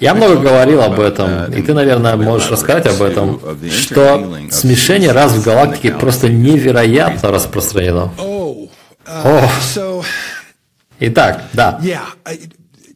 Я 0.00 0.14
много 0.14 0.36
говорил 0.36 0.82
об 0.82 1.00
этом, 1.00 1.52
и 1.52 1.60
ты, 1.60 1.74
наверное, 1.74 2.14
можешь 2.16 2.50
рассказать 2.50 2.86
об 2.86 3.02
этом, 3.02 3.40
что 3.70 4.38
смешение 4.50 5.12
раз 5.12 5.32
в 5.32 5.44
галактике 5.44 5.92
просто 5.92 6.28
невероятно 6.28 7.30
распространено. 7.30 8.12
О. 8.18 8.68
Итак, 11.00 11.42
да. 11.52 11.80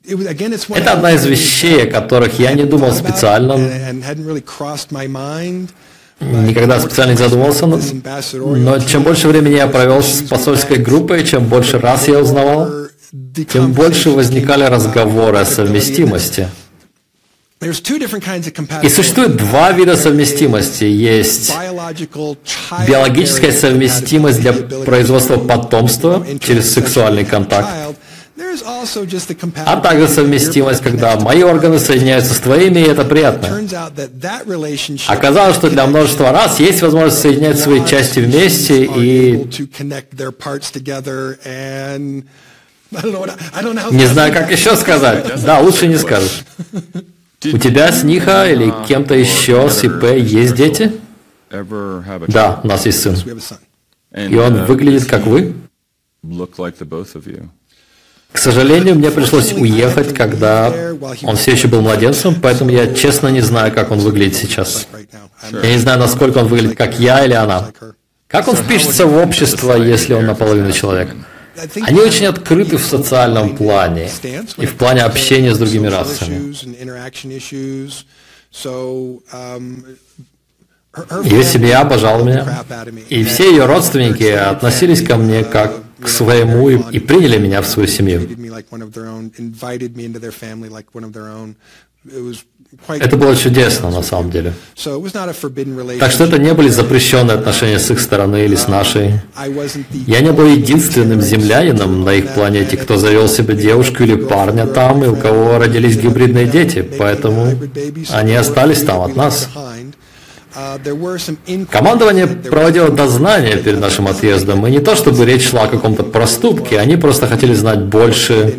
Это 0.04 0.92
одна 0.92 1.12
из 1.12 1.25
вещей, 1.26 1.85
о 1.85 1.90
которых 1.90 2.38
я 2.40 2.52
не 2.52 2.64
думал 2.64 2.92
специально, 2.92 3.56
никогда 6.21 6.80
специально 6.80 7.12
не 7.12 7.18
задумывался, 7.18 7.66
но, 7.66 7.78
но 8.56 8.78
чем 8.80 9.02
больше 9.04 9.28
времени 9.28 9.54
я 9.54 9.66
провел 9.68 10.02
с 10.02 10.23
посольской 10.23 10.78
группой, 10.78 11.25
чем 11.25 11.44
больше 11.44 11.78
раз 11.78 12.09
я 12.09 12.18
узнавал, 12.18 12.68
тем 13.52 13.73
больше 13.73 14.11
возникали 14.11 14.64
разговоры 14.64 15.38
о 15.38 15.44
совместимости. 15.44 16.49
И 18.82 18.88
существует 18.88 19.37
два 19.37 19.71
вида 19.71 19.97
совместимости. 19.97 20.82
Есть 20.82 21.52
биологическая 22.88 23.52
совместимость 23.52 24.40
для 24.40 24.52
производства 24.52 25.37
потомства 25.37 26.26
через 26.40 26.73
сексуальный 26.73 27.25
контакт, 27.25 27.68
а 29.66 29.76
также 29.80 30.08
совместимость, 30.08 30.82
когда 30.82 31.18
мои 31.18 31.42
органы 31.42 31.78
соединяются 31.78 32.34
с 32.34 32.38
твоими, 32.38 32.80
и 32.80 32.82
это 32.82 33.04
приятно. 33.04 33.61
Оказалось, 35.08 35.56
что 35.56 35.70
для 35.70 35.87
множества 35.87 36.32
раз 36.32 36.61
есть 36.61 36.82
возможность 36.82 37.20
соединять 37.20 37.58
свои 37.58 37.84
части 37.87 38.20
вместе 38.20 38.84
и... 38.84 39.49
Не 43.90 44.06
знаю, 44.06 44.32
как 44.32 44.50
еще 44.50 44.76
сказать. 44.76 45.42
Да, 45.44 45.61
лучше 45.61 45.87
не 45.87 45.96
скажешь. 45.96 46.44
У 47.44 47.58
тебя 47.58 47.90
с 47.90 48.04
Ниха 48.04 48.49
или 48.49 48.72
кем-то 48.87 49.14
еще 49.14 49.68
с 49.68 49.82
ИП 49.82 50.04
есть 50.16 50.54
дети? 50.54 50.92
Да, 52.28 52.61
у 52.62 52.66
нас 52.66 52.87
есть 52.87 53.02
сын. 53.02 53.16
И 54.14 54.37
он 54.37 54.64
выглядит 54.64 55.06
как 55.06 55.26
вы? 55.26 55.54
К 58.33 58.39
сожалению, 58.39 58.95
мне 58.95 59.11
пришлось 59.11 59.53
уехать, 59.53 60.15
когда 60.15 60.73
он 61.23 61.37
все 61.37 61.53
еще 61.53 61.69
был 61.69 61.83
младенцем, 61.83 62.37
поэтому 62.41 62.71
я 62.71 62.93
честно 62.95 63.29
не 63.29 63.41
знаю, 63.41 63.73
как 63.73 63.91
он 63.91 63.99
выглядит 63.99 64.37
сейчас. 64.37 64.87
Я 65.51 65.73
не 65.73 65.79
знаю, 65.79 65.99
насколько 65.99 66.39
он 66.39 66.47
выглядит, 66.47 66.77
как 66.77 66.99
я 66.99 67.25
или 67.25 67.35
она. 67.35 67.71
Как 68.29 68.49
он 68.49 68.57
впишется 68.57 69.07
в 69.07 69.17
общество, 69.19 69.77
если 69.77 70.15
он 70.15 70.25
наполовину 70.25 70.73
человек? 70.73 71.15
Они 71.83 72.01
очень 72.01 72.27
открыты 72.27 72.79
в 72.79 72.85
социальном 72.85 73.57
плане 73.57 74.11
и 74.57 74.65
в 74.65 74.77
плане 74.77 75.03
общения 75.03 75.55
с 75.55 75.59
другими 75.59 75.89
расами. 75.89 76.55
Ее 81.25 81.43
семья 81.43 81.81
обожала 81.81 82.23
меня, 82.23 82.65
и 83.09 83.25
все 83.25 83.51
ее 83.51 83.67
родственники 83.67 84.25
относились 84.25 85.03
ко 85.03 85.17
мне 85.17 85.45
как 85.45 85.73
к 86.02 86.09
своему 86.09 86.68
и, 86.71 86.78
и 86.97 86.99
приняли 86.99 87.38
меня 87.38 87.62
в 87.62 87.66
свою 87.66 87.88
семью. 87.88 88.28
Это 92.88 93.16
было 93.16 93.37
чудесно, 93.37 93.90
на 93.90 94.02
самом 94.02 94.30
деле. 94.30 94.54
Так 95.99 96.11
что 96.11 96.25
это 96.25 96.38
не 96.38 96.54
были 96.54 96.68
запрещенные 96.68 97.37
отношения 97.37 97.78
с 97.78 97.90
их 97.90 98.00
стороны 98.00 98.44
или 98.44 98.54
с 98.54 98.66
нашей. 98.66 99.21
Я 100.06 100.21
не 100.21 100.32
был 100.32 100.47
единственным 100.47 101.21
землянином 101.21 102.02
на 102.02 102.14
их 102.14 102.32
планете, 102.32 102.76
кто 102.78 102.97
завел 102.97 103.28
себе 103.28 103.54
девушку 103.54 104.04
или 104.04 104.16
парня 104.16 104.66
там, 104.66 105.04
и 105.04 105.09
у 105.09 105.16
кого 105.16 105.59
родились 105.59 105.99
гибридные 105.99 106.47
дети, 106.47 106.82
поэтому 106.99 107.52
они 108.11 108.35
остались 108.35 108.82
там 108.82 109.02
от 109.02 109.16
нас. 109.16 109.49
Командование 111.71 112.26
проводило 112.26 112.90
дознание 112.90 113.56
перед 113.56 113.80
нашим 113.80 114.06
отъездом, 114.06 114.66
и 114.66 114.71
не 114.71 114.80
то 114.80 114.94
чтобы 114.97 115.25
речь 115.25 115.49
шла 115.49 115.62
о 115.62 115.68
каком-то 115.68 116.02
проступке, 116.02 116.78
они 116.78 116.97
просто 116.97 117.26
хотели 117.26 117.54
знать 117.54 117.80
больше 117.80 118.54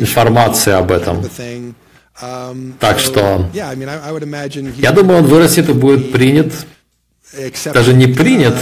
информации 0.00 0.72
об 0.72 0.92
этом. 0.92 1.24
Так 2.80 2.98
что, 2.98 3.48
я 3.52 4.92
думаю, 4.92 5.18
он 5.20 5.24
вырастет 5.26 5.68
и 5.68 5.72
будет 5.72 6.12
принят, 6.12 6.52
даже 7.72 7.94
не 7.94 8.06
принят. 8.06 8.54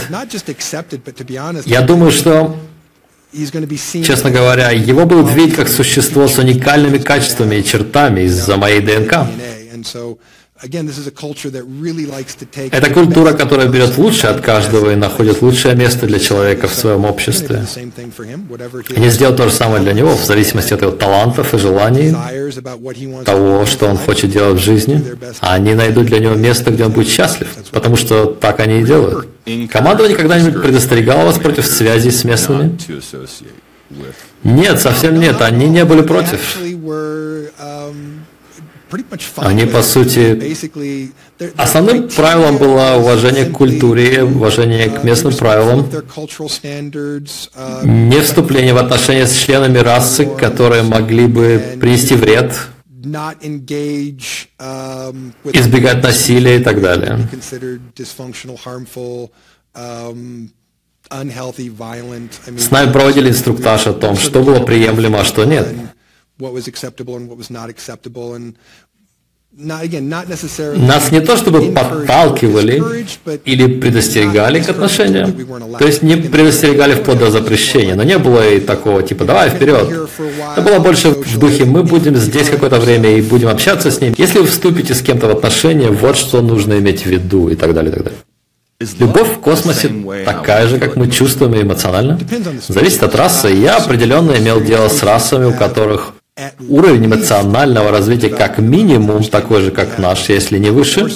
Я 1.65 1.81
думаю, 1.81 2.11
что 2.11 2.55
Честно 3.33 4.31
говоря, 4.31 4.71
его 4.71 5.05
будут 5.05 5.31
видеть 5.33 5.55
как 5.55 5.67
существо 5.67 6.27
с 6.27 6.37
уникальными 6.37 6.97
качествами 6.97 7.55
и 7.55 7.63
чертами 7.63 8.21
из-за 8.21 8.55
моей 8.55 8.79
ДНК. 8.79 9.27
Это 12.71 12.89
культура, 12.89 13.33
которая 13.33 13.67
берет 13.67 13.97
лучшее 13.97 14.31
от 14.31 14.41
каждого 14.41 14.91
и 14.91 14.95
находит 14.95 15.41
лучшее 15.41 15.75
место 15.75 16.07
для 16.07 16.19
человека 16.19 16.67
в 16.67 16.73
своем 16.73 17.05
обществе. 17.05 17.63
Они 18.95 19.09
сделают 19.09 19.37
то 19.37 19.49
же 19.49 19.53
самое 19.53 19.83
для 19.83 19.93
него, 19.93 20.15
в 20.15 20.25
зависимости 20.25 20.73
от 20.73 20.81
его 20.81 20.91
талантов 20.91 21.53
и 21.53 21.57
желаний, 21.59 22.15
того, 23.23 23.65
что 23.65 23.87
он 23.87 23.97
хочет 23.97 24.31
делать 24.31 24.59
в 24.59 24.63
жизни. 24.63 25.03
А 25.41 25.53
они 25.53 25.75
найдут 25.75 26.07
для 26.07 26.19
него 26.19 26.33
место, 26.35 26.71
где 26.71 26.85
он 26.85 26.91
будет 26.91 27.07
счастлив, 27.07 27.47
потому 27.71 27.95
что 27.95 28.25
так 28.25 28.59
они 28.59 28.81
и 28.81 28.83
делают. 28.83 29.27
Командование 29.71 30.17
когда-нибудь 30.17 30.61
предостерегало 30.61 31.25
вас 31.25 31.37
против 31.37 31.67
связи 31.67 32.09
с 32.09 32.23
местными? 32.23 32.77
Нет, 34.43 34.81
совсем 34.81 35.19
нет, 35.19 35.41
они 35.41 35.67
не 35.67 35.85
были 35.85 36.01
против. 36.01 36.57
Они, 39.37 39.65
по 39.65 39.81
сути, 39.81 40.55
основным 41.57 42.09
правилом 42.09 42.57
было 42.57 42.95
уважение 42.97 43.45
к 43.45 43.51
культуре, 43.51 44.23
уважение 44.23 44.89
к 44.89 45.03
местным 45.03 45.35
правилам, 45.35 45.89
не 47.83 48.21
вступление 48.21 48.73
в 48.73 48.77
отношения 48.77 49.27
с 49.27 49.33
членами 49.35 49.79
расы, 49.79 50.25
которые 50.25 50.83
могли 50.83 51.27
бы 51.27 51.77
принести 51.79 52.15
вред, 52.15 52.53
избегать 55.53 56.03
насилия 56.03 56.59
и 56.59 56.63
так 56.63 56.81
далее. 56.81 57.27
С 62.57 62.71
нами 62.71 62.91
проводили 62.91 63.29
инструктаж 63.29 63.87
о 63.87 63.93
том, 63.93 64.17
что 64.17 64.41
было 64.43 64.59
приемлемо, 64.59 65.21
а 65.21 65.23
что 65.23 65.45
нет. 65.45 65.67
Нас 69.59 71.11
не 71.11 71.21
то 71.21 71.35
чтобы 71.35 71.71
подталкивали 71.71 73.05
или 73.43 73.79
предостерегали 73.79 74.61
к 74.61 74.69
отношениям, 74.69 75.33
то 75.79 75.85
есть 75.85 76.03
не 76.03 76.15
предостерегали 76.15 76.93
вплоть 76.93 77.17
до 77.17 77.31
запрещения, 77.31 77.95
но 77.95 78.03
не 78.03 78.19
было 78.19 78.47
и 78.47 78.59
такого 78.59 79.01
типа 79.01 79.25
«давай 79.25 79.49
вперед». 79.49 80.09
Это 80.55 80.61
было 80.61 80.79
больше 80.79 81.09
в 81.09 81.39
духе 81.39 81.65
«мы 81.65 81.83
будем 81.83 82.15
здесь 82.17 82.49
какое-то 82.49 82.79
время 82.79 83.17
и 83.17 83.21
будем 83.21 83.47
общаться 83.47 83.89
с 83.89 83.99
ним». 83.99 84.13
Если 84.17 84.37
вы 84.37 84.45
вступите 84.45 84.93
с 84.93 85.01
кем-то 85.01 85.27
в 85.27 85.31
отношения, 85.31 85.89
вот 85.89 86.17
что 86.17 86.41
нужно 86.41 86.77
иметь 86.77 87.03
в 87.03 87.07
виду 87.07 87.49
и 87.49 87.55
так 87.55 87.73
далее, 87.73 87.91
и 87.91 87.95
так 87.95 88.03
далее. 88.03 88.19
Любовь 88.99 89.37
в 89.37 89.39
космосе 89.39 89.89
такая 90.23 90.67
же, 90.67 90.77
как 90.77 90.95
мы 90.97 91.09
чувствуем 91.09 91.59
эмоционально. 91.59 92.19
Зависит 92.67 93.01
от 93.01 93.15
расы. 93.15 93.47
Я 93.47 93.77
определенно 93.77 94.37
имел 94.37 94.61
дело 94.61 94.87
с 94.87 95.01
расами, 95.01 95.45
у 95.45 95.53
которых 95.53 96.13
уровень 96.67 97.05
эмоционального 97.05 97.91
развития 97.91 98.29
как 98.29 98.59
минимум 98.59 99.23
такой 99.23 99.63
же, 99.63 99.71
как 99.71 99.97
наш, 99.97 100.29
если 100.29 100.57
не 100.59 100.69
выше, 100.69 101.09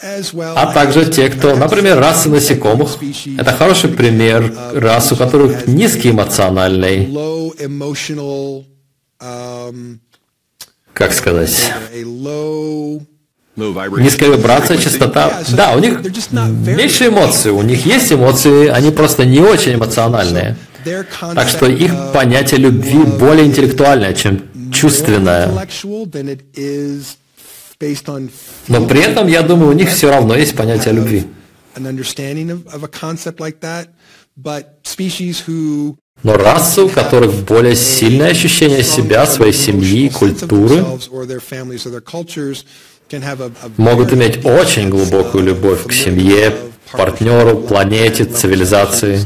а 0.00 0.72
также 0.72 1.06
те, 1.06 1.28
кто, 1.30 1.56
например, 1.56 1.98
расы 1.98 2.28
насекомых. 2.28 2.98
Это 3.38 3.52
хороший 3.52 3.90
пример 3.90 4.52
рас, 4.74 5.10
у 5.12 5.16
которых 5.16 5.66
низкий 5.66 6.10
эмоциональный, 6.10 7.08
как 10.92 11.12
сказать, 11.12 11.72
Низкая 13.56 14.36
вибрация, 14.36 14.76
частота. 14.76 15.42
Да, 15.52 15.72
у 15.74 15.78
них 15.78 16.00
меньше 16.66 17.06
эмоций, 17.06 17.52
у 17.52 17.62
них 17.62 17.86
есть 17.86 18.12
эмоции, 18.12 18.68
они 18.68 18.90
просто 18.90 19.24
не 19.24 19.40
очень 19.40 19.74
эмоциональные. 19.74 20.56
Так 21.34 21.48
что 21.48 21.66
их 21.66 21.92
понятие 22.12 22.60
любви 22.60 22.98
более 23.18 23.46
интеллектуальное, 23.46 24.14
чем 24.14 24.42
чувственное. 24.72 25.48
Но 28.68 28.86
при 28.86 29.00
этом, 29.00 29.26
я 29.26 29.42
думаю, 29.42 29.70
у 29.70 29.74
них 29.74 29.90
все 29.90 30.10
равно 30.10 30.34
есть 30.34 30.56
понятие 30.56 30.94
любви. 30.94 31.24
Но 36.22 36.36
расы, 36.36 36.82
у 36.82 36.88
которых 36.88 37.34
более 37.44 37.76
сильное 37.76 38.30
ощущение 38.30 38.82
себя, 38.82 39.26
своей 39.26 39.52
семьи, 39.52 40.08
культуры, 40.08 40.84
могут 43.76 44.12
иметь 44.12 44.44
очень 44.44 44.88
глубокую 44.88 45.44
любовь 45.44 45.86
к 45.86 45.92
семье, 45.92 46.54
партнеру, 46.92 47.58
планете, 47.58 48.24
цивилизации. 48.24 49.20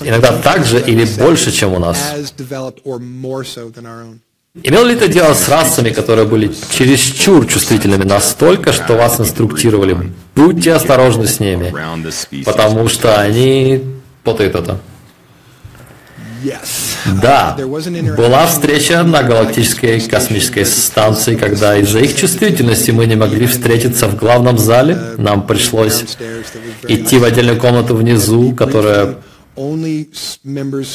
Иногда 0.00 0.32
так 0.42 0.64
же 0.64 0.80
или 0.80 1.04
больше, 1.18 1.50
чем 1.52 1.74
у 1.74 1.78
нас. 1.78 1.98
Имел 4.62 4.84
ли 4.86 4.94
это 4.94 5.08
дело 5.08 5.34
с 5.34 5.48
расами, 5.48 5.90
которые 5.90 6.26
были 6.26 6.52
чересчур 6.70 7.46
чувствительными 7.46 8.04
настолько, 8.04 8.72
что 8.72 8.94
вас 8.96 9.20
инструктировали? 9.20 10.12
Будьте 10.34 10.72
осторожны 10.72 11.26
с 11.26 11.38
ними, 11.38 11.72
потому 12.44 12.88
что 12.88 13.20
они 13.20 13.84
потают 14.24 14.54
это. 14.56 14.80
Да, 17.22 17.56
была 18.16 18.46
встреча 18.46 19.02
на 19.02 19.22
галактической 19.22 20.00
космической 20.00 20.64
станции, 20.64 21.36
когда 21.36 21.76
из-за 21.76 22.00
их 22.00 22.16
чувствительности 22.16 22.90
мы 22.90 23.06
не 23.06 23.16
могли 23.16 23.46
встретиться 23.46 24.08
в 24.08 24.16
главном 24.16 24.58
зале. 24.58 24.98
Нам 25.16 25.46
пришлось 25.46 26.04
идти 26.86 27.18
в 27.18 27.24
отдельную 27.24 27.58
комнату 27.58 27.94
внизу, 27.96 28.52
которая 28.52 29.16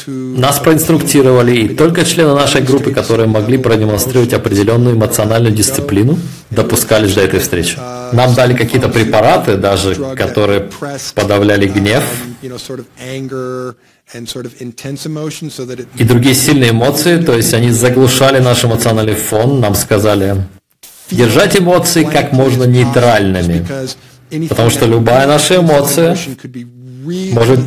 нас 0.08 0.60
проинструктировали, 0.60 1.56
и 1.58 1.76
только 1.76 2.06
члены 2.06 2.34
нашей 2.34 2.62
группы, 2.62 2.92
которые 2.94 3.28
могли 3.28 3.58
продемонстрировать 3.58 4.34
определенную 4.34 4.96
эмоциональную 4.96 5.54
дисциплину, 5.54 6.18
допускались 6.50 7.14
до 7.14 7.22
этой 7.22 7.42
встречи. 7.42 7.78
Нам 8.14 8.34
дали 8.34 8.56
какие-то 8.56 8.88
препараты 8.88 9.58
даже, 9.58 9.96
которые 10.16 10.70
подавляли 11.14 11.68
гнев 11.68 12.04
и 15.98 16.04
другие 16.04 16.36
сильные 16.36 16.72
эмоции, 16.72 17.18
то 17.18 17.36
есть 17.36 17.54
они 17.54 17.72
заглушали 17.72 18.40
наш 18.40 18.64
эмоциональный 18.64 19.16
фон, 19.16 19.60
нам 19.60 19.76
сказали 19.76 20.36
держать 21.10 21.58
эмоции 21.58 22.04
как 22.04 22.32
можно 22.32 22.64
нейтральными, 22.64 23.66
потому 24.50 24.70
что 24.70 24.86
любая 24.86 25.28
наша 25.28 25.58
эмоция 25.58 26.18
может 27.34 27.60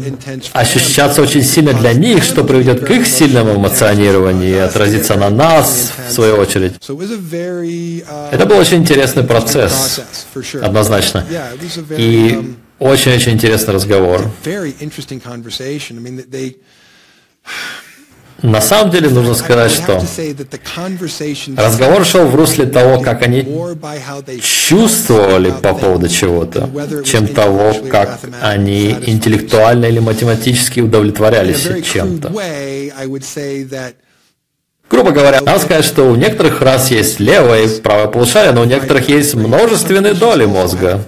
ощущаться 0.52 1.22
очень 1.22 1.42
сильно 1.42 1.72
для 1.74 1.92
них, 1.92 2.24
что 2.24 2.44
приведет 2.44 2.86
к 2.86 2.90
их 2.90 3.06
сильному 3.06 3.56
эмоционированию 3.56 4.50
и 4.50 4.58
отразится 4.58 5.14
на 5.14 5.30
нас, 5.30 5.92
в 6.08 6.12
свою 6.12 6.36
очередь. 6.36 6.74
Это 8.32 8.46
был 8.46 8.56
очень 8.56 8.78
интересный 8.78 9.24
процесс, 9.24 10.00
однозначно. 10.62 11.24
И 11.90 12.54
очень-очень 12.78 13.32
интересный 13.32 13.74
разговор. 13.74 14.22
На 18.42 18.60
самом 18.60 18.90
деле 18.90 19.08
нужно 19.08 19.34
сказать, 19.34 19.72
что 19.72 20.02
разговор 21.56 22.04
шел 22.04 22.26
в 22.26 22.34
русле 22.34 22.66
того, 22.66 23.00
как 23.00 23.22
они 23.22 23.42
чувствовали 24.42 25.50
по 25.50 25.72
поводу 25.72 26.08
чего-то, 26.08 26.68
чем 27.04 27.28
того, 27.28 27.74
как 27.90 28.20
они 28.42 28.90
интеллектуально 29.06 29.86
или 29.86 30.00
математически 30.00 30.80
удовлетворялись 30.80 31.66
чем-то. 31.82 32.32
Грубо 34.88 35.10
говоря, 35.10 35.40
надо 35.40 35.58
сказать, 35.58 35.84
что 35.84 36.04
у 36.04 36.14
некоторых 36.14 36.60
рас 36.60 36.90
есть 36.92 37.18
левое 37.18 37.64
и 37.64 37.80
правое 37.80 38.06
полушарие, 38.06 38.52
но 38.52 38.62
у 38.62 38.64
некоторых 38.64 39.08
есть 39.08 39.34
множественные 39.34 40.14
доли 40.14 40.44
мозга. 40.44 41.02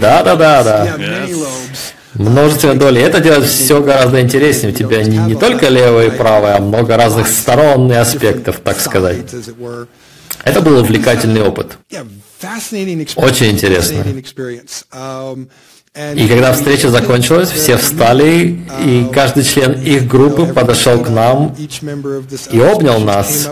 Да, 0.00 0.22
да, 0.22 0.36
да, 0.36 0.62
да. 0.64 0.96
Множественные 2.14 2.78
доли. 2.78 3.02
Это 3.02 3.20
делает 3.20 3.44
все 3.44 3.82
гораздо 3.82 4.20
интереснее. 4.20 4.72
У 4.72 4.76
тебя 4.76 5.02
не, 5.02 5.16
не 5.18 5.34
только 5.34 5.68
левое 5.68 6.06
и 6.08 6.10
правое, 6.16 6.56
а 6.56 6.60
много 6.60 6.96
разных 6.96 7.26
сторон 7.26 7.90
и 7.90 7.94
аспектов, 7.96 8.60
так 8.60 8.78
сказать. 8.80 9.16
Это 10.44 10.60
был 10.60 10.78
увлекательный 10.80 11.42
опыт. 11.42 11.78
Очень 13.16 13.50
интересно. 13.52 14.02
И 15.96 16.26
когда 16.26 16.52
встреча 16.52 16.88
закончилась, 16.90 17.50
все 17.50 17.76
встали, 17.76 18.58
и 18.84 19.06
каждый 19.12 19.44
член 19.44 19.80
их 19.80 20.08
группы 20.08 20.44
подошел 20.44 21.00
к 21.00 21.08
нам 21.08 21.54
и 22.50 22.58
обнял 22.58 22.98
нас. 22.98 23.48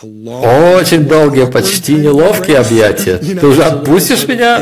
Очень 0.00 1.08
долгие, 1.08 1.46
почти 1.46 1.94
неловкие 1.94 2.58
объятия. 2.58 3.18
Ты 3.18 3.44
уже 3.44 3.64
отпустишь 3.64 4.28
меня? 4.28 4.60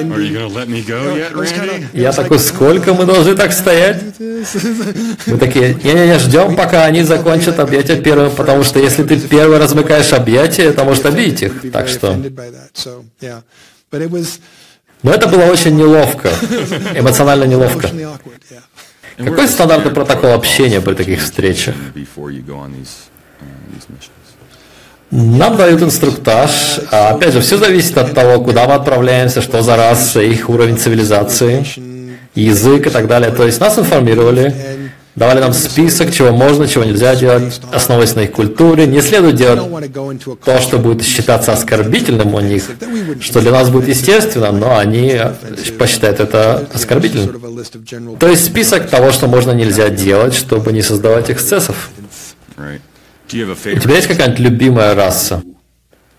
Я 1.93 2.13
такой, 2.13 2.39
сколько 2.39 2.95
мы 2.95 3.05
должны 3.05 3.37
так 3.37 3.53
стоять? 3.53 4.03
Мы 4.19 5.37
такие, 5.37 5.75
не-не-не, 5.75 6.19
ждем, 6.21 6.57
пока 6.57 6.85
они 6.85 7.03
закончат 7.03 7.61
объятия 7.61 7.97
первым, 7.97 8.31
потому 8.35 8.65
что 8.65 8.79
если 8.79 9.03
ты 9.03 9.21
первый 9.21 9.59
размыкаешь 9.59 10.15
объятия, 10.15 10.63
это 10.63 10.85
может 10.85 11.05
обидеть 11.05 11.43
их. 11.43 11.71
Так 11.71 11.87
что... 11.89 12.17
Но 15.03 15.13
это 15.13 15.29
было 15.29 15.45
очень 15.45 15.77
неловко, 15.77 16.31
эмоционально 16.95 17.45
неловко. 17.45 17.89
Какой 19.17 19.49
стандартный 19.49 19.93
протокол 19.93 20.33
общения 20.33 20.81
при 20.81 20.95
таких 20.95 21.23
встречах? 21.23 21.75
Нам 25.11 25.57
дают 25.57 25.83
инструктаж. 25.83 26.81
А, 26.93 27.11
опять 27.11 27.33
же, 27.33 27.41
все 27.41 27.59
зависит 27.59 27.99
от 27.99 28.15
того, 28.15 28.43
куда 28.45 28.67
мы 28.69 28.75
отправляемся, 28.75 29.43
что 29.43 29.61
за 29.61 29.77
раса, 29.77 30.21
их 30.21 30.49
уровень 30.49 30.79
цивилизации, 30.79 31.67
язык 32.35 32.87
и 32.87 32.91
так 32.91 33.09
далее. 33.09 33.33
То 33.33 33.45
есть 33.45 33.61
нас 33.61 33.77
информировали, 33.79 34.55
давали 35.17 35.41
нам 35.41 35.53
список, 35.53 36.13
чего 36.13 36.31
можно, 36.31 36.67
чего 36.69 36.85
нельзя 36.85 37.15
делать, 37.17 37.61
основываясь 37.73 38.15
на 38.15 38.21
их 38.21 38.33
культуре. 38.33 38.87
Не 38.87 39.01
следует 39.01 39.37
делать 39.37 39.63
то, 40.45 40.61
что 40.61 40.79
будет 40.79 41.05
считаться 41.05 41.53
оскорбительным 41.53 42.35
у 42.35 42.41
них, 42.41 42.65
что 43.21 43.41
для 43.41 43.51
нас 43.51 43.71
будет 43.71 43.89
естественно, 43.89 44.53
но 44.53 44.79
они 44.79 45.21
посчитают 45.79 46.21
это 46.21 46.67
оскорбительным. 46.73 48.17
То 48.19 48.29
есть 48.29 48.47
список 48.47 48.89
того, 48.89 49.13
что 49.13 49.27
можно 49.27 49.53
нельзя 49.53 49.89
делать, 49.89 50.35
чтобы 50.35 50.73
не 50.73 50.83
создавать 50.83 51.31
эксцессов. 51.31 51.91
У 52.59 53.31
тебя 53.31 53.95
есть 53.95 54.09
какая-нибудь 54.09 54.41
любимая 54.41 54.95
раса? 54.95 55.43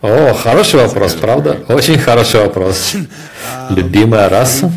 О, 0.02 0.34
хороший 0.34 0.80
вопрос, 0.80 1.14
правда? 1.14 1.60
Очень 1.68 2.00
хороший 2.00 2.42
вопрос. 2.42 2.94
Любимая 3.70 4.30
раса? 4.30 4.72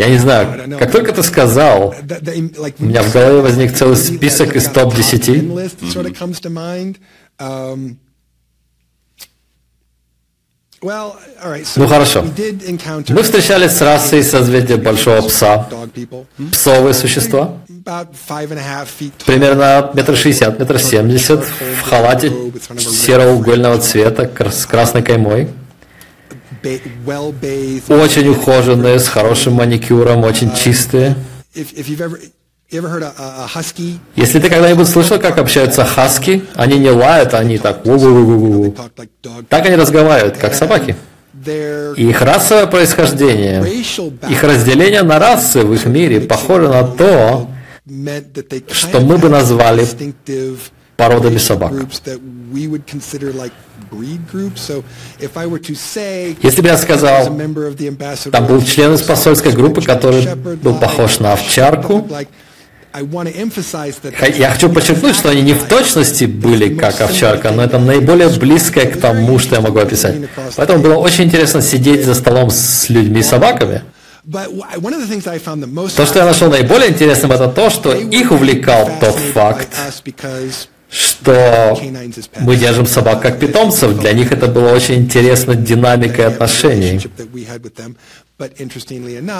Я 0.00 0.08
не 0.08 0.16
знаю, 0.16 0.78
как 0.78 0.90
только 0.90 1.12
ты 1.12 1.22
сказал, 1.22 1.94
у 2.78 2.84
меня 2.84 3.02
в 3.02 3.12
голове 3.12 3.42
возник 3.42 3.76
целый 3.76 3.96
список 3.96 4.56
из 4.56 4.66
топ-10. 4.68 5.68
Ну 11.76 11.86
хорошо. 11.86 12.24
Мы 13.08 13.22
встречались 13.22 13.72
с 13.72 13.82
расой 13.82 14.24
созвездия 14.24 14.78
Большого 14.78 15.20
Пса. 15.28 15.68
Псовые 16.50 16.94
существа. 16.94 17.58
Примерно 19.26 19.90
метр 19.92 20.16
шестьдесят, 20.16 20.58
метр 20.58 20.78
семьдесят, 20.78 21.44
в 21.44 21.82
халате 21.82 22.32
серого 22.78 23.34
угольного 23.34 23.78
цвета 23.78 24.30
с 24.50 24.64
красной 24.64 25.02
каймой. 25.02 25.50
Очень 27.88 28.28
ухоженные, 28.28 28.98
с 28.98 29.08
хорошим 29.08 29.54
маникюром, 29.54 30.24
очень 30.24 30.54
чистые. 30.54 31.16
Если 34.14 34.38
ты 34.38 34.48
когда-нибудь 34.48 34.88
слышал, 34.88 35.18
как 35.18 35.38
общаются 35.38 35.84
хаски, 35.84 36.44
они 36.54 36.78
не 36.78 36.90
лают, 36.90 37.34
они 37.34 37.58
так 37.58 37.82
Так 39.48 39.66
они 39.66 39.74
разговаривают, 39.76 40.36
как 40.36 40.54
собаки. 40.54 40.94
их 41.96 42.20
расовое 42.22 42.66
происхождение, 42.66 43.64
их 44.28 44.42
разделение 44.44 45.02
на 45.02 45.18
расы 45.18 45.64
в 45.64 45.72
их 45.72 45.86
мире 45.86 46.20
похоже 46.20 46.68
на 46.68 46.84
то, 46.84 47.48
что 48.72 49.00
мы 49.00 49.18
бы 49.18 49.28
назвали 49.28 49.86
породами 51.00 51.38
собак. 51.38 51.72
Если 56.42 56.60
бы 56.60 56.68
я 56.68 56.76
сказал, 56.76 57.38
там 58.30 58.46
был 58.46 58.62
член 58.62 58.94
из 58.94 59.02
посольской 59.02 59.52
группы, 59.52 59.80
который 59.80 60.34
был 60.56 60.74
похож 60.74 61.18
на 61.20 61.32
овчарку, 61.32 62.06
я 64.36 64.50
хочу 64.50 64.68
подчеркнуть, 64.68 65.14
что 65.14 65.30
они 65.30 65.42
не 65.42 65.54
в 65.54 65.62
точности 65.68 66.24
были 66.24 66.74
как 66.74 67.00
овчарка, 67.00 67.50
но 67.52 67.64
это 67.64 67.78
наиболее 67.78 68.28
близкое 68.28 68.86
к 68.86 69.00
тому, 69.00 69.38
что 69.38 69.54
я 69.54 69.60
могу 69.62 69.78
описать. 69.78 70.16
Поэтому 70.56 70.82
было 70.82 70.96
очень 70.96 71.24
интересно 71.24 71.62
сидеть 71.62 72.04
за 72.04 72.14
столом 72.14 72.50
с 72.50 72.90
людьми 72.90 73.20
и 73.20 73.22
собаками. 73.22 73.82
То, 75.96 76.06
что 76.06 76.18
я 76.18 76.26
нашел 76.26 76.50
наиболее 76.50 76.90
интересным, 76.90 77.32
это 77.32 77.48
то, 77.48 77.70
что 77.70 77.94
их 77.94 78.32
увлекал 78.32 78.90
тот 79.00 79.14
факт, 79.34 79.68
что 80.90 81.78
мы 82.40 82.56
держим 82.56 82.86
собак 82.86 83.22
как 83.22 83.38
питомцев. 83.38 83.98
Для 83.98 84.12
них 84.12 84.32
это 84.32 84.48
было 84.48 84.72
очень 84.72 84.96
интересно 84.96 85.54
динамикой 85.54 86.26
отношений. 86.26 87.00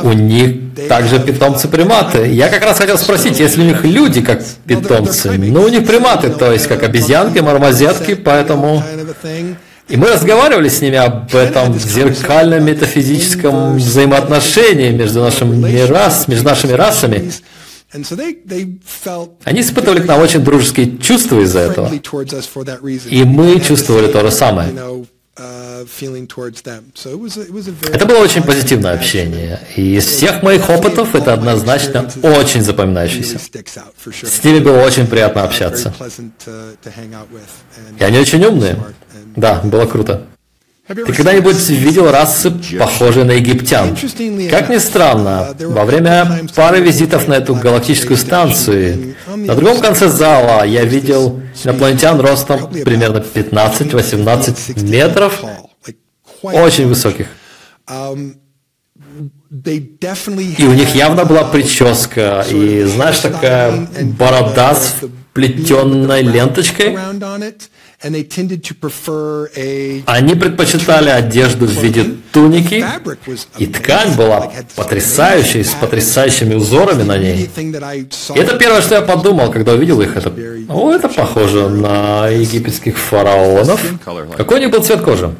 У 0.02 0.12
них 0.12 0.56
также 0.88 1.18
питомцы 1.18 1.68
приматы. 1.68 2.28
Я 2.28 2.48
как 2.48 2.62
раз 2.62 2.78
хотел 2.78 2.98
спросить, 2.98 3.40
если 3.40 3.62
у 3.62 3.64
них 3.64 3.84
люди 3.84 4.20
как 4.20 4.42
питомцы, 4.66 5.32
ну 5.32 5.62
у 5.62 5.68
них 5.68 5.86
приматы, 5.86 6.30
то 6.30 6.52
есть 6.52 6.66
как 6.66 6.82
обезьянки, 6.82 7.38
мармозетки, 7.40 8.14
поэтому... 8.14 8.82
И 9.88 9.96
мы 9.96 10.08
разговаривали 10.08 10.68
с 10.68 10.80
ними 10.80 10.98
об 10.98 11.34
этом 11.34 11.76
зеркальном 11.76 12.64
метафизическом 12.64 13.76
взаимоотношении 13.76 14.90
между 14.90 15.20
нашими, 15.20 15.80
рас, 15.80 16.28
между 16.28 16.44
нашими 16.44 16.72
расами. 16.74 17.32
Они 19.44 19.60
испытывали 19.60 20.00
к 20.00 20.06
нам 20.06 20.20
очень 20.20 20.40
дружеские 20.44 20.98
чувства 20.98 21.40
из-за 21.40 21.60
этого. 21.60 21.90
И 23.10 23.24
мы 23.24 23.60
чувствовали 23.60 24.10
то 24.12 24.20
же 24.22 24.30
самое. 24.30 24.72
Uh, 25.36 25.86
это 27.92 28.06
было 28.06 28.18
очень 28.18 28.42
позитивное 28.42 28.94
общение. 28.94 29.60
И 29.76 29.96
из 29.96 30.04
всех 30.04 30.42
моих 30.42 30.68
опытов 30.68 31.14
это 31.14 31.32
однозначно 31.32 32.10
очень 32.22 32.62
запоминающийся. 32.62 33.38
С 33.38 34.44
ними 34.44 34.58
было 34.58 34.82
очень 34.82 35.06
приятно 35.06 35.44
общаться. 35.44 35.94
И 37.98 38.04
они 38.04 38.18
очень 38.18 38.44
умные. 38.44 38.76
Да, 39.36 39.60
было 39.62 39.86
круто. 39.86 40.26
Ты 40.94 41.12
когда-нибудь 41.12 41.68
видел 41.68 42.10
расы, 42.10 42.50
похожие 42.76 43.24
на 43.24 43.32
египтян? 43.32 43.96
Как 44.50 44.68
ни 44.68 44.78
странно, 44.78 45.54
во 45.60 45.84
время 45.84 46.48
пары 46.56 46.80
визитов 46.80 47.28
на 47.28 47.34
эту 47.34 47.54
галактическую 47.54 48.16
станцию, 48.16 49.14
на 49.36 49.54
другом 49.54 49.80
конце 49.80 50.08
зала 50.08 50.64
я 50.64 50.84
видел 50.84 51.40
инопланетян 51.62 52.18
ростом 52.20 52.68
примерно 52.84 53.18
15-18 53.18 54.82
метров, 54.82 55.40
очень 56.42 56.88
высоких. 56.88 57.28
И 60.58 60.64
у 60.64 60.72
них 60.72 60.94
явно 60.96 61.24
была 61.24 61.44
прическа, 61.44 62.44
и 62.50 62.82
знаешь, 62.82 63.18
такая 63.20 63.88
борода 64.18 64.74
с 64.74 64.96
плетенной 65.34 66.22
ленточкой. 66.22 66.98
Они 70.06 70.34
предпочитали 70.34 71.10
одежду 71.10 71.66
в 71.66 71.70
виде 71.82 72.04
туники, 72.32 72.82
и 73.58 73.66
ткань 73.66 74.14
была 74.16 74.50
потрясающей, 74.74 75.62
с 75.62 75.74
потрясающими 75.74 76.54
узорами 76.54 77.02
на 77.02 77.18
ней. 77.18 77.50
И 77.54 78.38
это 78.38 78.56
первое, 78.58 78.80
что 78.80 78.94
я 78.94 79.02
подумал, 79.02 79.50
когда 79.50 79.72
увидел 79.72 80.00
их. 80.00 80.16
Это, 80.16 80.32
о, 80.68 80.92
это 80.92 81.08
похоже 81.08 81.68
на 81.68 82.28
египетских 82.28 82.96
фараонов. 82.98 83.80
Какой 84.36 84.58
у 84.58 84.60
них 84.62 84.70
был 84.70 84.82
цвет 84.82 85.02
кожи? 85.02 85.34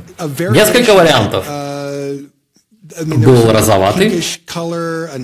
Несколько 0.50 0.92
вариантов. 0.94 1.46
Был 3.06 3.52
розоватый, 3.52 4.22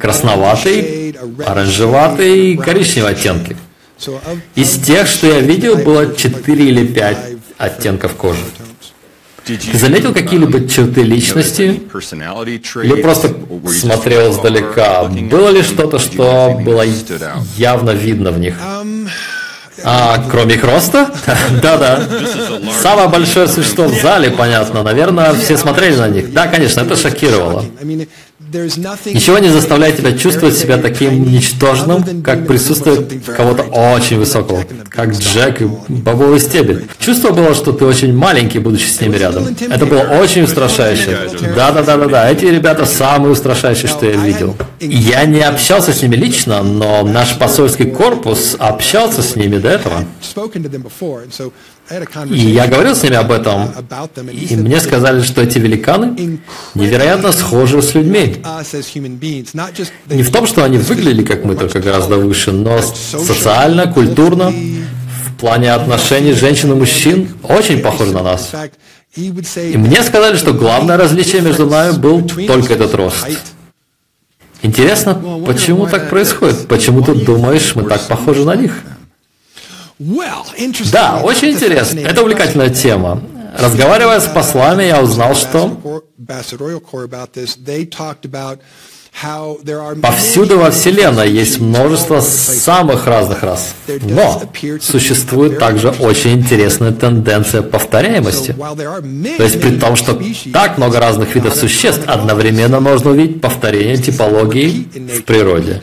красноватый, 0.00 1.16
оранжеватый, 1.44 2.56
коричневый 2.56 3.10
оттенки. 3.12 3.56
Из 4.54 4.78
тех, 4.80 5.06
что 5.06 5.26
я 5.26 5.40
видел, 5.40 5.76
было 5.76 6.14
4 6.14 6.64
или 6.64 6.86
5 6.86 7.16
оттенков 7.58 8.14
кожи. 8.16 8.40
Ты 9.46 9.78
заметил 9.78 10.12
какие-либо 10.12 10.68
черты 10.68 11.02
личности? 11.02 11.80
Или 12.84 13.00
просто 13.00 13.34
смотрел 13.70 14.32
издалека? 14.32 15.04
Было 15.04 15.50
ли 15.50 15.62
что-то, 15.62 15.98
что 16.00 16.58
было 16.62 16.84
явно 17.56 17.90
видно 17.90 18.32
в 18.32 18.38
них? 18.38 18.54
А, 19.84 20.24
кроме 20.30 20.54
их 20.56 20.64
роста? 20.64 21.10
Да-да. 21.62 22.02
Самое 22.82 23.08
большое 23.08 23.46
существо 23.46 23.84
в 23.84 23.94
зале, 24.00 24.30
понятно. 24.30 24.82
Наверное, 24.82 25.32
все 25.34 25.56
смотрели 25.56 25.94
на 25.96 26.08
них. 26.08 26.32
Да, 26.32 26.48
конечно, 26.48 26.80
это 26.80 26.96
шокировало. 26.96 27.64
Ничего 29.14 29.38
не 29.38 29.48
заставляет 29.48 29.96
тебя 29.96 30.16
чувствовать 30.16 30.56
себя 30.56 30.76
таким 30.78 31.30
ничтожным, 31.30 32.22
как 32.22 32.46
присутствие 32.46 33.04
кого-то 33.36 33.62
очень 33.64 34.18
высокого, 34.18 34.64
как 34.88 35.12
Джек 35.12 35.62
и 35.62 35.64
бобовый 35.88 36.38
стебель. 36.40 36.86
Чувство 36.98 37.30
было, 37.30 37.54
что 37.54 37.72
ты 37.72 37.84
очень 37.84 38.14
маленький, 38.14 38.58
будучи 38.58 38.86
с 38.86 39.00
ними 39.00 39.16
рядом. 39.16 39.56
Это 39.70 39.86
было 39.86 40.00
очень 40.00 40.42
устрашающе. 40.42 41.30
Да-да-да-да-да, 41.54 42.30
эти 42.30 42.46
ребята 42.46 42.86
самые 42.86 43.32
устрашающие, 43.32 43.88
что 43.88 44.06
я 44.06 44.16
видел. 44.16 44.56
Я 44.80 45.24
не 45.24 45.40
общался 45.40 45.92
с 45.92 46.02
ними 46.02 46.16
лично, 46.16 46.62
но 46.62 47.02
наш 47.02 47.36
посольский 47.38 47.90
корпус 47.90 48.56
общался 48.58 49.22
с 49.22 49.36
ними 49.36 49.58
до 49.58 49.68
этого. 49.68 50.04
И 52.30 52.38
я 52.50 52.66
говорил 52.66 52.96
с 52.96 53.02
ними 53.02 53.16
об 53.16 53.30
этом, 53.30 53.70
и 54.32 54.56
мне 54.56 54.80
сказали, 54.80 55.22
что 55.22 55.42
эти 55.42 55.58
великаны 55.58 56.40
невероятно 56.74 57.30
схожи 57.32 57.80
с 57.80 57.94
людьми. 57.94 58.36
Не 60.06 60.22
в 60.22 60.32
том, 60.32 60.46
что 60.46 60.64
они 60.64 60.78
выглядели 60.78 61.24
как 61.24 61.44
мы, 61.44 61.54
только 61.54 61.80
гораздо 61.80 62.16
выше, 62.16 62.50
но 62.50 62.80
социально, 62.82 63.86
культурно, 63.86 64.50
в 64.50 65.38
плане 65.38 65.72
отношений 65.72 66.32
женщин 66.32 66.72
и 66.72 66.74
мужчин 66.74 67.28
очень 67.42 67.80
похожи 67.80 68.12
на 68.12 68.22
нас. 68.22 68.50
И 69.14 69.76
мне 69.76 70.02
сказали, 70.02 70.36
что 70.36 70.52
главное 70.52 70.96
различие 70.96 71.40
между 71.40 71.66
нами 71.66 71.96
был 71.96 72.22
только 72.22 72.74
этот 72.74 72.94
рост. 72.94 73.26
Интересно, 74.62 75.14
почему 75.46 75.86
так 75.86 76.10
происходит? 76.10 76.66
Почему 76.66 77.02
ты 77.02 77.14
думаешь, 77.14 77.74
мы 77.76 77.84
так 77.84 78.06
похожи 78.08 78.44
на 78.44 78.56
них? 78.56 78.82
Да, 80.92 81.20
очень 81.22 81.52
интересно. 81.52 82.00
Это 82.00 82.22
увлекательная 82.22 82.70
тема. 82.70 83.22
Разговаривая 83.58 84.20
с 84.20 84.26
послами, 84.26 84.84
я 84.84 85.00
узнал, 85.00 85.34
что 85.34 86.02
Повсюду 90.02 90.58
во 90.58 90.70
Вселенной 90.70 91.30
есть 91.30 91.58
множество 91.58 92.20
самых 92.20 93.06
разных 93.06 93.42
рас. 93.42 93.74
Но 94.02 94.42
существует 94.82 95.58
также 95.58 95.88
очень 95.88 96.32
интересная 96.32 96.92
тенденция 96.92 97.62
повторяемости. 97.62 98.54
То 99.38 99.42
есть 99.42 99.58
при 99.62 99.78
том, 99.78 99.96
что 99.96 100.20
так 100.52 100.76
много 100.76 101.00
разных 101.00 101.34
видов 101.34 101.54
существ, 101.56 102.02
одновременно 102.06 102.80
можно 102.80 103.12
увидеть 103.12 103.40
повторение 103.40 103.96
типологии 103.96 104.86
в 104.94 105.22
природе. 105.22 105.80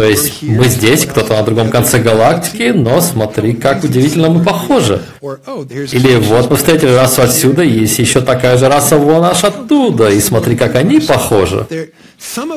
То 0.00 0.06
есть 0.06 0.42
мы 0.42 0.64
здесь, 0.64 1.04
кто-то 1.04 1.34
на 1.34 1.42
другом 1.42 1.68
конце 1.68 1.98
галактики, 1.98 2.72
но 2.74 3.02
смотри, 3.02 3.52
как 3.52 3.84
удивительно 3.84 4.30
мы 4.30 4.42
похожи. 4.42 5.02
Или 5.20 6.16
вот 6.16 6.48
мы 6.48 6.56
встретили 6.56 6.92
расу 6.92 7.20
отсюда, 7.20 7.62
есть 7.62 7.98
еще 7.98 8.22
такая 8.22 8.56
же 8.56 8.66
раса 8.68 8.96
вон 8.96 9.22
аж 9.24 9.44
оттуда, 9.44 10.08
и 10.08 10.18
смотри, 10.20 10.56
как 10.56 10.74
они 10.76 11.00
похожи. 11.00 11.66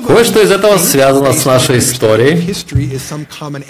Кое-что 0.07 0.41
из 0.41 0.51
этого 0.51 0.77
связано 0.77 1.33
с 1.33 1.43
нашей 1.43 1.79
историей, 1.79 2.55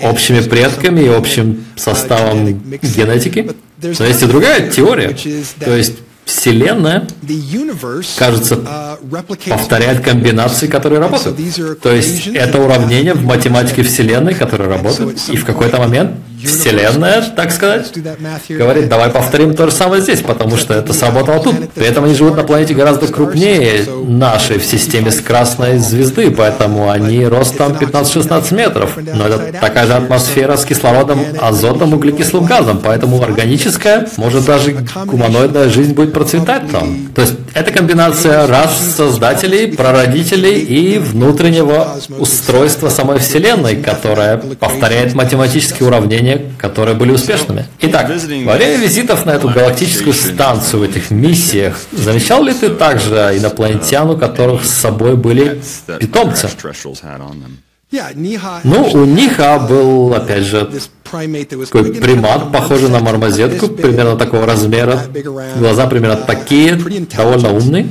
общими 0.04 0.42
предками 0.42 1.02
и 1.06 1.08
общим 1.08 1.66
составом 1.76 2.46
генетики. 2.80 3.50
Но 3.82 4.06
есть 4.06 4.22
и 4.22 4.26
другая 4.28 4.70
теория. 4.70 5.18
То 5.60 5.76
есть 5.76 5.94
Вселенная, 6.26 7.08
кажется, 8.18 8.58
повторяет 9.50 10.04
комбинации, 10.04 10.68
которые 10.68 11.00
работают. 11.00 11.38
То 11.82 11.92
есть 11.92 12.28
это 12.28 12.60
уравнение 12.62 13.14
в 13.14 13.26
математике 13.26 13.84
Вселенной, 13.84 14.34
которые 14.34 14.70
работают, 14.70 15.20
и 15.30 15.36
в 15.38 15.46
какой-то 15.46 15.78
момент 15.80 16.12
Вселенная, 16.44 17.22
так 17.36 17.52
сказать, 17.52 17.92
говорит, 18.50 18.90
давай 18.90 19.10
повторим 19.10 19.56
то 19.56 19.66
же 19.68 19.72
самое 19.72 20.02
здесь, 20.02 20.22
потому 20.22 20.58
что 20.58 20.74
это 20.74 20.94
сработало 20.94 21.42
тут. 21.42 21.72
При 21.74 21.86
этом 21.86 22.04
они 22.06 22.16
живут 22.16 22.36
на 22.36 22.44
планете 22.44 22.74
гораздо 22.74 23.08
крупнее 23.08 23.86
нашей 24.08 24.60
в 24.60 24.66
системе 24.66 25.12
с 25.12 25.22
красной 25.22 25.80
звезды, 25.80 26.32
поэтому 26.32 26.90
они 26.90 27.26
ростом 27.26 27.74
15-16 27.74 28.54
метров. 28.54 28.98
Но 28.98 29.28
это 29.28 29.54
такая 29.60 29.88
же 29.88 29.94
атмосфера 29.94 30.58
с 30.58 30.66
кислородом, 30.66 31.20
азотом, 31.40 31.94
углекислым 31.94 32.46
газом, 32.46 32.82
поэтому 32.84 33.22
органическая, 33.22 34.08
может 34.18 34.46
даже 34.46 34.76
гуманоидная 35.06 35.70
жизнь 35.70 35.94
будет 35.94 36.14
процветать 36.14 36.70
там. 36.72 37.10
То 37.16 37.22
есть 37.22 37.36
это 37.54 37.72
комбинация 37.72 38.48
рас 38.48 38.78
создателей, 38.96 39.76
прародителей 39.76 40.60
и 40.60 40.98
внутреннего 40.98 41.96
устройства 42.18 42.90
самой 42.90 43.20
Вселенной, 43.20 43.76
которая 43.78 44.38
повторяет 44.38 45.14
математические 45.14 45.88
уравнения 45.88 46.33
которые 46.58 46.96
были 46.96 47.12
успешными. 47.12 47.65
Итак, 47.82 48.10
во 48.10 48.54
время 48.54 48.78
визитов 48.78 49.26
на 49.26 49.32
эту 49.32 49.50
галактическую 49.50 50.13
станцию 50.13 50.82
в 50.82 50.84
этих 50.84 51.12
миссиях, 51.12 51.80
замечал 51.91 52.43
ли 52.43 52.54
ты 52.54 52.69
также 52.69 53.15
инопланетян, 53.36 54.10
у 54.10 54.17
которых 54.17 54.65
с 54.65 54.69
собой 54.69 55.15
были 55.15 55.62
питомцы? 56.00 56.50
Ну, 58.63 58.89
у 58.93 59.06
Ниха 59.06 59.60
был, 59.60 60.13
опять 60.15 60.43
же, 60.46 60.67
такой 61.04 61.93
примат, 61.93 62.52
похожий 62.52 62.89
на 62.89 63.00
мармозетку, 63.00 63.67
примерно 63.67 64.15
такого 64.15 64.48
размера, 64.48 65.00
глаза 65.58 65.86
примерно 65.86 66.15
такие, 66.17 66.76
довольно 67.15 67.54
умный, 67.54 67.88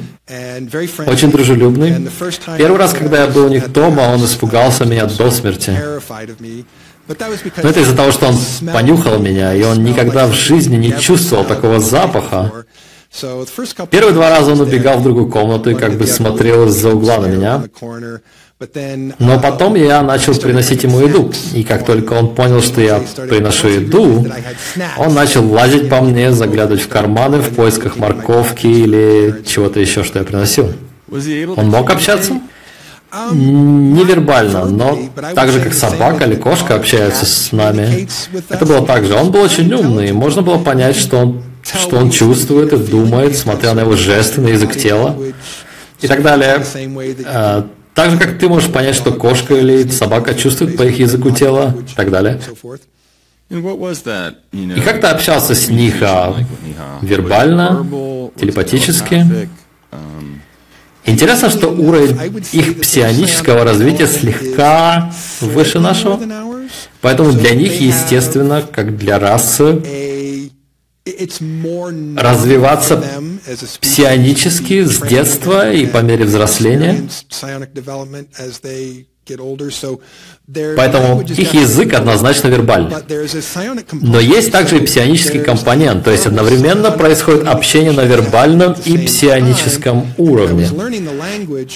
очень 1.07 1.31
дружелюбный. 1.31 2.11
Первый 2.59 2.79
раз, 2.79 2.95
когда 2.95 3.23
я 3.23 3.27
был 3.29 3.47
у 3.47 3.49
них 3.49 3.71
дома, 3.71 4.03
он 4.13 4.25
испугался 4.25 4.85
меня 4.85 5.07
до 5.07 5.31
смерти. 5.31 5.79
Но 7.09 7.69
это 7.69 7.81
из-за 7.81 7.97
того, 7.97 8.13
что 8.13 8.29
он 8.29 8.37
понюхал 8.73 9.19
меня, 9.19 9.55
и 9.55 9.63
он 9.63 9.83
никогда 9.83 10.27
в 10.27 10.35
жизни 10.35 10.77
не 10.77 10.99
чувствовал 10.99 11.45
такого 11.45 11.81
запаха. 11.81 12.65
Первые 13.91 14.13
два 14.13 14.31
раза 14.31 14.53
он 14.53 14.61
убегал 14.61 14.99
в 14.99 15.03
другую 15.03 15.29
комнату 15.29 15.71
и 15.71 15.75
как 15.75 15.95
бы 15.99 16.07
смотрел 16.07 16.67
из-за 16.69 16.91
угла 16.91 17.19
на 17.19 17.27
меня. 17.27 17.65
Но 19.19 19.41
потом 19.41 19.75
я 19.75 20.03
начал 20.03 20.35
приносить 20.35 20.85
ему 20.85 21.01
еду. 21.01 21.33
И 21.53 21.65
как 21.65 21.85
только 21.85 22.15
он 22.15 22.35
понял, 22.35 22.63
что 22.63 22.81
я 22.81 23.01
приношу 23.29 23.69
еду, 23.69 24.27
он 24.97 25.15
начал 25.15 25.45
лазить 25.51 25.91
по 25.91 26.01
мне, 26.01 26.33
заглядывать 26.33 26.83
в 26.83 26.89
карманы 26.89 27.39
в 27.39 27.55
поисках 27.55 27.97
морковки 27.97 28.67
или 28.67 29.43
чего-то 29.47 29.81
еще, 29.81 30.05
что 30.05 30.21
я 30.21 30.25
приносил. 30.25 30.73
Он 31.57 31.69
мог 31.69 31.91
общаться? 31.91 32.41
Невербально, 33.33 34.65
но 34.67 34.99
так 35.35 35.51
же, 35.51 35.61
как 35.61 35.75
собака 35.75 36.25
или 36.25 36.35
кошка 36.35 36.77
общаются 36.77 37.27
с 37.27 37.53
нами. 37.53 38.09
Это 38.49 38.65
было 38.65 38.87
так 38.87 39.05
же. 39.05 39.15
Он 39.15 39.31
был 39.31 39.43
очень 39.43 39.73
умный, 39.73 40.13
можно 40.13 40.43
было 40.43 40.59
понять, 40.59 40.97
что 40.97 41.19
он, 41.19 41.43
что 41.63 41.97
он 41.97 42.11
чувствует 42.11 42.73
и 42.73 42.77
думает, 42.77 43.37
смотря 43.37 43.75
на 43.75 43.81
его 43.81 43.97
жесты, 43.97 44.41
на 44.41 44.49
язык 44.49 44.77
тела 44.77 45.17
и 46.01 46.07
так 46.09 46.23
далее. 46.23 46.65
А, 47.27 47.67
так 47.95 48.11
же, 48.11 48.19
как 48.19 48.39
ты 48.39 48.49
можешь 48.49 48.71
понять, 48.73 48.95
что 48.97 49.13
кошка 49.13 49.55
или 49.55 49.87
собака 49.89 50.35
чувствует 50.35 50.77
по 50.77 50.83
их 50.83 50.99
языку 50.99 51.31
тела 51.31 51.75
и 51.93 51.95
так 51.95 52.11
далее. 52.11 52.41
И 53.51 54.81
как 54.81 55.01
ты 55.03 55.09
общался 55.09 55.55
с 55.55 55.69
Ниха? 55.69 56.35
Вербально? 57.03 57.87
Телепатически? 58.41 59.27
Интересно, 61.05 61.51
что 61.51 61.69
уровень 61.69 62.17
их 62.53 62.81
псионического 62.81 63.65
развития 63.65 64.07
слегка 64.07 65.13
выше 65.41 65.81
нашего. 65.81 66.21
Поэтому 67.01 67.33
для 67.33 67.55
них, 67.55 67.81
естественно, 67.81 68.63
как 68.63 68.97
для 68.97 69.19
расы, 69.19 69.83
развиваться 72.17 73.03
псионически 73.81 74.85
с 74.85 75.01
детства 75.01 75.73
и 75.73 75.87
по 75.87 75.99
мере 75.99 76.25
взросления. 76.25 77.09
Поэтому 80.77 81.23
их 81.23 81.55
язык 81.55 81.95
однозначно 81.95 82.49
вербальный. 82.49 82.97
Но 83.93 84.19
есть 84.19 84.51
также 84.51 84.79
и 84.79 84.81
псионический 84.81 85.39
компонент, 85.41 86.05
то 86.05 86.11
есть 86.11 86.27
одновременно 86.27 86.91
происходит 86.91 87.47
общение 87.47 87.93
на 87.93 88.03
вербальном 88.03 88.75
и 88.85 88.99
псионическом 88.99 90.13
уровне. 90.19 90.69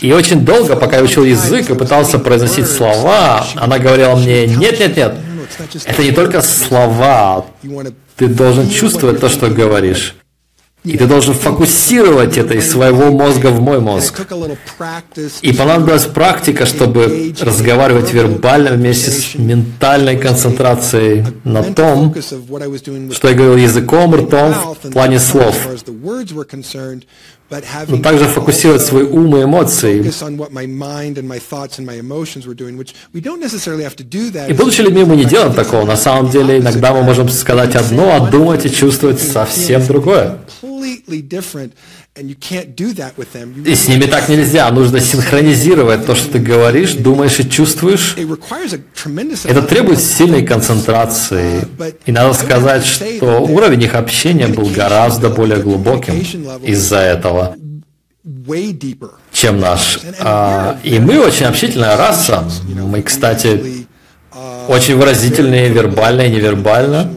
И 0.00 0.12
очень 0.12 0.44
долго, 0.44 0.76
пока 0.76 0.96
я 0.96 1.02
учил 1.02 1.24
язык 1.24 1.70
и 1.70 1.74
пытался 1.74 2.18
произносить 2.18 2.66
слова, 2.66 3.46
она 3.54 3.78
говорила 3.78 4.16
мне, 4.16 4.46
нет-нет-нет, 4.46 5.14
это 5.84 6.02
не 6.02 6.12
только 6.12 6.42
слова, 6.42 7.46
ты 8.16 8.26
должен 8.26 8.68
чувствовать 8.68 9.20
то, 9.20 9.28
что 9.28 9.48
говоришь. 9.48 10.16
И 10.86 10.96
ты 10.96 11.06
должен 11.06 11.34
фокусировать 11.34 12.38
это 12.38 12.54
из 12.54 12.70
своего 12.70 13.10
мозга 13.10 13.48
в 13.48 13.60
мой 13.60 13.80
мозг. 13.80 14.20
И 15.42 15.52
понадобилась 15.52 16.04
практика, 16.04 16.64
чтобы 16.64 17.34
разговаривать 17.40 18.12
вербально 18.12 18.70
вместе 18.70 19.10
с 19.10 19.34
ментальной 19.34 20.16
концентрацией 20.16 21.24
на 21.42 21.64
том, 21.64 22.14
что 23.12 23.28
я 23.28 23.34
говорил 23.34 23.56
языком, 23.56 24.14
ртом 24.14 24.54
в 24.82 24.90
плане 24.92 25.18
слов 25.18 25.56
но 27.88 27.98
также 27.98 28.24
фокусировать 28.24 28.82
свой 28.82 29.04
ум 29.04 29.36
и 29.36 29.44
эмоции. 29.44 30.02
И 34.48 34.52
будучи 34.52 34.80
людьми, 34.80 35.04
мы 35.04 35.16
не 35.16 35.24
делаем 35.24 35.54
такого. 35.54 35.84
На 35.84 35.96
самом 35.96 36.30
деле, 36.30 36.58
иногда 36.58 36.92
мы 36.92 37.02
можем 37.02 37.28
сказать 37.28 37.76
одно, 37.76 38.14
а 38.16 38.30
думать 38.30 38.66
и 38.66 38.70
чувствовать 38.70 39.20
совсем 39.20 39.86
другое. 39.86 40.38
И 43.64 43.74
с 43.74 43.88
ними 43.88 44.04
так 44.04 44.28
нельзя. 44.28 44.70
Нужно 44.70 45.00
синхронизировать 45.00 46.06
то, 46.06 46.14
что 46.14 46.32
ты 46.32 46.38
говоришь, 46.38 46.94
думаешь 46.94 47.38
и 47.40 47.48
чувствуешь. 47.48 48.16
Это 49.44 49.62
требует 49.62 50.00
сильной 50.00 50.44
концентрации. 50.44 51.66
И 52.06 52.12
надо 52.12 52.34
сказать, 52.34 52.86
что 52.86 53.40
уровень 53.40 53.82
их 53.82 53.94
общения 53.94 54.46
был 54.48 54.66
гораздо 54.66 55.30
более 55.30 55.58
глубоким 55.58 56.14
из-за 56.62 56.98
этого 56.98 57.56
чем 59.32 59.60
наш. 59.60 60.00
А, 60.20 60.78
и 60.82 60.98
мы 60.98 61.20
очень 61.20 61.46
общительная 61.46 61.96
раса. 61.96 62.44
Мы, 62.66 63.02
кстати, 63.02 63.86
очень 64.68 64.96
выразительные 64.96 65.68
вербально 65.68 66.22
и 66.22 66.30
невербально, 66.30 67.10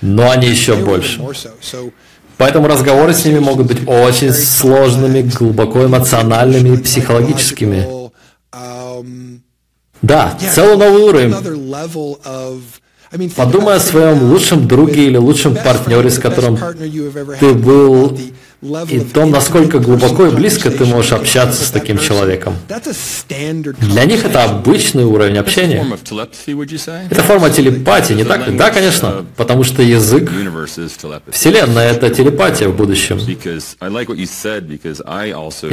но 0.00 0.30
они 0.30 0.48
еще 0.48 0.76
больше. 0.76 1.20
Поэтому 2.40 2.68
разговоры 2.68 3.12
с 3.12 3.26
ними 3.26 3.38
могут 3.38 3.66
быть 3.66 3.86
очень 3.86 4.32
сложными, 4.32 5.20
глубоко 5.20 5.84
эмоциональными 5.84 6.74
и 6.74 6.78
психологическими. 6.78 7.86
Да, 10.00 10.38
целый 10.54 10.78
новый 10.78 11.02
уровень. 11.02 11.34
Подумай 13.36 13.76
о 13.76 13.78
своем 13.78 14.22
лучшем 14.22 14.66
друге 14.66 15.08
или 15.08 15.18
лучшем 15.18 15.54
партнере, 15.54 16.08
с 16.08 16.18
которым 16.18 16.58
ты 17.40 17.52
был 17.52 18.18
и 18.62 19.00
том, 19.00 19.30
насколько 19.30 19.78
глубоко 19.78 20.26
и 20.26 20.30
близко 20.30 20.70
ты 20.70 20.84
можешь 20.84 21.12
общаться 21.12 21.64
с 21.64 21.70
таким 21.70 21.98
человеком. 21.98 22.54
Для 22.68 24.04
них 24.04 24.24
это 24.24 24.44
обычный 24.44 25.04
уровень 25.04 25.38
общения. 25.38 25.86
Это 27.10 27.22
форма 27.22 27.50
телепатии, 27.50 28.12
не 28.14 28.24
так 28.24 28.46
ли? 28.46 28.56
Да, 28.56 28.70
конечно, 28.70 29.24
потому 29.36 29.64
что 29.64 29.82
язык 29.82 30.30
Вселенная— 31.30 31.90
это 31.92 32.10
телепатия 32.10 32.68
в 32.68 32.76
будущем. 32.76 33.18
Мне 33.18 33.38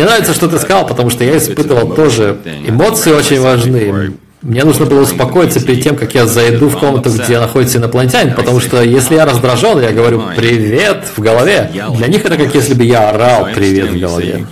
нравится, 0.05 0.33
что 0.33 0.47
ты 0.47 0.59
сказал, 0.59 0.87
потому 0.87 1.09
что 1.09 1.23
я 1.23 1.37
испытывал 1.37 1.93
тоже. 1.93 2.37
Эмоции 2.65 3.11
очень 3.11 3.41
важны. 3.41 4.13
Мне 4.41 4.63
нужно 4.63 4.85
было 4.85 5.01
успокоиться 5.01 5.59
перед 5.65 5.83
тем, 5.83 5.95
как 5.95 6.13
я 6.13 6.27
зайду 6.27 6.69
в 6.69 6.77
комнату, 6.77 7.09
где 7.09 7.39
находится 7.39 7.79
инопланетянин, 7.79 8.35
потому 8.35 8.59
что 8.59 8.83
если 8.83 9.15
я 9.15 9.25
раздражен, 9.25 9.81
я 9.81 9.91
говорю 9.91 10.21
«привет» 10.35 11.05
в 11.15 11.19
голове. 11.19 11.71
Для 11.95 12.07
них 12.07 12.23
это 12.23 12.37
как 12.37 12.53
если 12.53 12.75
бы 12.75 12.83
я 12.83 13.09
орал 13.09 13.47
«привет» 13.53 13.89
в 13.91 13.99
голове. 13.99 14.45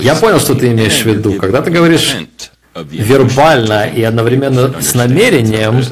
Я 0.00 0.14
понял, 0.16 0.40
что 0.40 0.54
ты 0.54 0.68
имеешь 0.72 1.02
в 1.02 1.06
виду. 1.06 1.34
Когда 1.34 1.62
ты 1.62 1.70
говоришь 1.70 2.16
вербально 2.74 3.86
и 3.86 4.02
одновременно 4.02 4.74
с 4.80 4.94
намерением, 4.94 5.82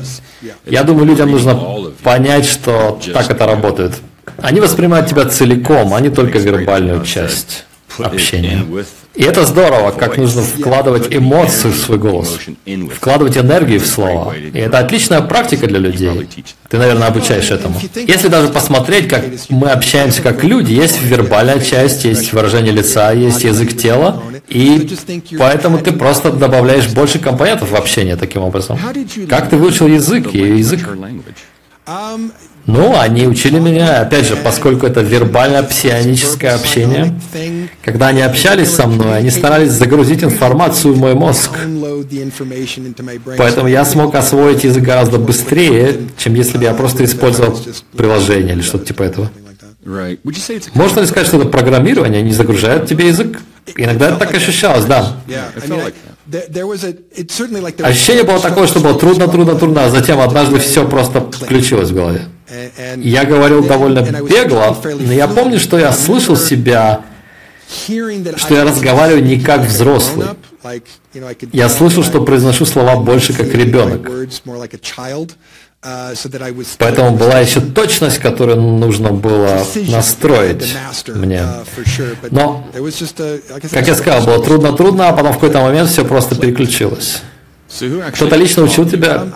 я 0.64 0.83
думаю, 0.83 1.07
людям 1.07 1.31
нужно 1.31 1.59
понять, 2.03 2.47
что 2.47 2.99
так 3.14 3.31
это 3.31 3.47
работает. 3.47 3.92
Они 4.38 4.61
воспринимают 4.61 5.09
тебя 5.09 5.25
целиком, 5.27 5.95
а 5.95 6.01
не 6.01 6.11
только 6.11 6.38
вербальную 6.38 7.05
часть 7.05 7.64
общения. 7.99 8.64
И 9.17 9.23
это 9.23 9.47
здорово, 9.47 9.93
как 9.93 10.19
нужно 10.19 10.43
вкладывать 10.43 11.15
эмоции 11.15 11.71
в 11.71 11.77
свой 11.77 11.97
голос, 11.99 12.39
вкладывать 12.95 13.39
энергию 13.39 13.81
в 13.81 13.87
слова. 13.87 14.35
И 14.37 14.59
это 14.59 14.79
отличная 14.79 15.23
практика 15.23 15.67
для 15.67 15.79
людей. 15.79 16.29
Ты, 16.69 16.77
наверное, 16.77 17.09
обучаешь 17.09 17.51
этому. 17.51 17.81
Если 17.95 18.29
даже 18.29 18.49
посмотреть, 18.49 19.09
как 19.09 19.25
мы 19.49 19.71
общаемся 19.71 20.21
как 20.21 20.45
люди, 20.45 20.73
есть 20.73 21.03
вербальная 21.03 21.61
часть, 21.61 22.05
есть 22.05 22.33
выражение 22.35 22.73
лица, 22.73 23.13
есть 23.13 23.43
язык 23.43 23.77
тела, 23.77 24.23
и 24.49 24.87
поэтому 25.39 25.79
ты 25.79 25.93
просто 25.93 26.31
добавляешь 26.31 26.89
больше 26.89 27.19
компонентов 27.19 27.71
в 27.71 27.75
общение 27.75 28.17
таким 28.17 28.43
образом. 28.43 28.79
Как 29.31 29.49
ты 29.49 29.57
выучил 29.57 29.87
язык 29.87 30.35
и 30.35 30.39
язык? 30.59 30.87
Ну, 32.67 32.99
они 32.99 33.29
учили 33.29 33.61
меня, 33.61 34.01
опять 34.01 34.27
же, 34.27 34.37
поскольку 34.37 34.87
это 34.87 35.01
вербальное 35.01 35.63
псионическое 35.63 36.55
общение. 36.55 37.15
Когда 37.85 38.09
они 38.09 38.23
общались 38.23 38.71
со 38.71 38.89
мной, 38.89 39.19
они 39.19 39.31
старались 39.31 39.71
загрузить 39.71 40.25
информацию 40.25 40.95
в 40.95 40.99
мой 40.99 41.15
мозг. 41.15 41.53
Поэтому 43.39 43.69
я 43.69 43.85
смог 43.85 44.15
освоить 44.17 44.65
язык 44.65 44.83
гораздо 44.83 45.19
быстрее, 45.19 45.97
чем 46.19 46.35
если 46.35 46.59
бы 46.59 46.65
я 46.65 46.75
просто 46.75 47.05
использовал 47.05 47.57
приложение 47.97 48.55
или 48.55 48.63
что-то 48.63 48.87
типа 48.87 49.05
этого. 49.05 49.31
Можно 50.75 51.01
ли 51.01 51.07
сказать, 51.07 51.29
что 51.29 51.38
это 51.38 51.49
программирование 51.49 52.20
не 52.22 52.33
загружает 52.33 52.87
тебе 52.88 53.09
язык? 53.09 53.38
Иногда 53.77 54.09
это 54.09 54.16
так 54.18 54.35
ощущалось, 54.35 54.85
да. 54.85 55.16
Ощущение 57.83 58.25
было 58.25 58.40
такое, 58.40 58.66
что 58.66 58.81
было 58.81 58.99
трудно, 58.99 59.29
трудно, 59.29 59.55
трудно, 59.55 59.85
а 59.85 59.90
затем 59.90 60.20
однажды 60.20 60.59
все 60.59 60.87
просто 60.88 61.20
включилось 61.20 61.90
в 61.90 61.94
голове. 61.94 62.22
Я 62.96 63.25
говорил 63.25 63.64
довольно 63.64 64.01
бегло, 64.03 64.77
но 64.85 65.12
я 65.12 65.29
помню, 65.29 65.59
что 65.61 65.79
я 65.79 65.92
слышал 65.92 66.37
себя, 66.37 67.03
что 68.37 68.55
я 68.55 68.64
разговариваю 68.64 69.25
не 69.25 69.40
как 69.40 69.62
взрослый. 69.62 70.27
Я 71.53 71.68
слышал, 71.68 72.03
что 72.03 72.22
произношу 72.22 72.66
слова 72.66 72.96
больше 72.96 73.33
как 73.33 73.53
ребенок. 73.55 74.09
Поэтому 76.79 77.17
была 77.17 77.39
еще 77.41 77.61
точность, 77.61 78.19
которую 78.19 78.61
нужно 78.61 79.11
было 79.11 79.65
настроить 79.89 80.75
мне. 81.15 81.43
Но, 82.31 82.65
как 83.71 83.87
я 83.87 83.95
сказал, 83.95 84.23
было 84.27 84.45
трудно-трудно, 84.45 85.09
а 85.09 85.12
потом 85.12 85.33
в 85.33 85.35
какой-то 85.37 85.61
момент 85.61 85.89
все 85.91 86.05
просто 86.05 86.35
переключилось. 86.35 87.23
Кто-то 88.15 88.37
лично 88.37 88.62
учил 88.62 88.89
тебя? 88.89 89.27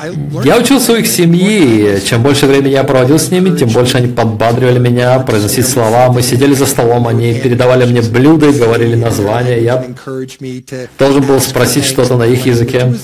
Я 0.45 0.57
учился 0.57 0.93
у 0.93 0.97
их 0.97 1.07
семьи. 1.07 2.01
Чем 2.05 2.23
больше 2.23 2.47
времени 2.47 2.73
я 2.73 2.85
проводил 2.85 3.19
с 3.19 3.31
ними, 3.31 3.57
тем 3.57 3.69
больше 3.69 3.99
они 3.99 4.09
подбадривали 4.09 4.79
меня 4.79 5.19
произносить 5.21 5.69
слова. 5.69 6.11
Мы 6.13 6.23
сидели 6.23 6.55
за 6.55 6.67
столом, 6.67 7.07
они 7.09 7.35
передавали 7.35 7.85
мне 7.87 8.03
блюда, 8.03 8.53
говорили 8.53 8.95
названия. 8.95 9.61
Я 9.63 9.85
должен 10.99 11.23
был 11.25 11.41
спросить 11.41 11.85
что-то 11.85 12.17
на 12.17 12.25
их 12.25 12.47
языке. 12.47 12.95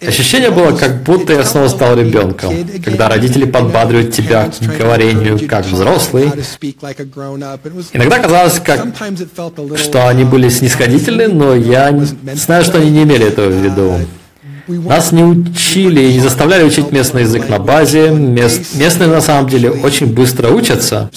Ощущение 0.00 0.50
было, 0.50 0.76
как 0.76 1.02
будто 1.02 1.32
я 1.32 1.44
снова 1.44 1.68
стал 1.68 1.96
ребенком, 1.96 2.54
когда 2.84 3.08
родители 3.08 3.44
подбадривают 3.44 4.12
тебя 4.12 4.48
к 4.48 4.78
говорению 4.78 5.40
как 5.48 5.66
взрослый. 5.66 6.30
Иногда 7.92 8.18
казалось, 8.18 8.60
как, 8.64 8.86
что 9.76 10.08
они 10.08 10.24
были 10.24 10.48
снисходительны, 10.48 11.28
но 11.28 11.54
я 11.54 11.92
знаю, 12.34 12.64
что 12.64 12.78
они 12.78 12.90
не 12.90 13.02
имели 13.02 13.26
этого 13.26 13.48
в 13.48 13.64
виду. 13.64 13.94
Нас 14.68 15.12
не 15.12 15.24
учили 15.24 16.02
и 16.02 16.14
не 16.14 16.20
заставляли 16.20 16.62
учить 16.64 16.92
местный 16.92 17.22
язык 17.22 17.48
на 17.48 17.58
базе. 17.58 18.10
Мест, 18.10 18.74
местные 18.74 19.08
на 19.08 19.22
самом 19.22 19.48
деле 19.48 19.70
очень 19.70 20.06
быстро 20.06 20.50
учатся. 20.50 21.10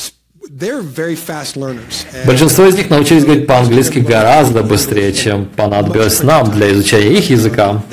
Большинство 2.26 2.66
из 2.66 2.76
них 2.76 2.90
научились 2.90 3.24
говорить 3.24 3.48
по-английски 3.48 4.00
гораздо 4.00 4.64
быстрее, 4.64 5.12
чем 5.14 5.46
понадобилось 5.46 6.22
нам 6.24 6.52
для 6.52 6.72
изучения 6.72 7.18
их 7.18 7.30
языка. 7.30 7.84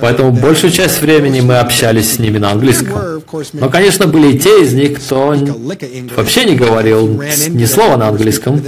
Поэтому 0.00 0.30
большую 0.30 0.72
часть 0.72 1.00
времени 1.00 1.40
мы 1.40 1.58
общались 1.58 2.14
с 2.14 2.18
ними 2.20 2.38
на 2.38 2.52
английском. 2.52 3.20
Но, 3.52 3.68
конечно, 3.68 4.06
были 4.06 4.34
и 4.34 4.38
те 4.38 4.62
из 4.62 4.74
них, 4.74 5.00
кто 5.00 5.34
вообще 6.16 6.44
не 6.44 6.54
говорил 6.54 7.20
ни 7.48 7.64
слова 7.64 7.96
на 7.96 8.08
английском. 8.08 8.62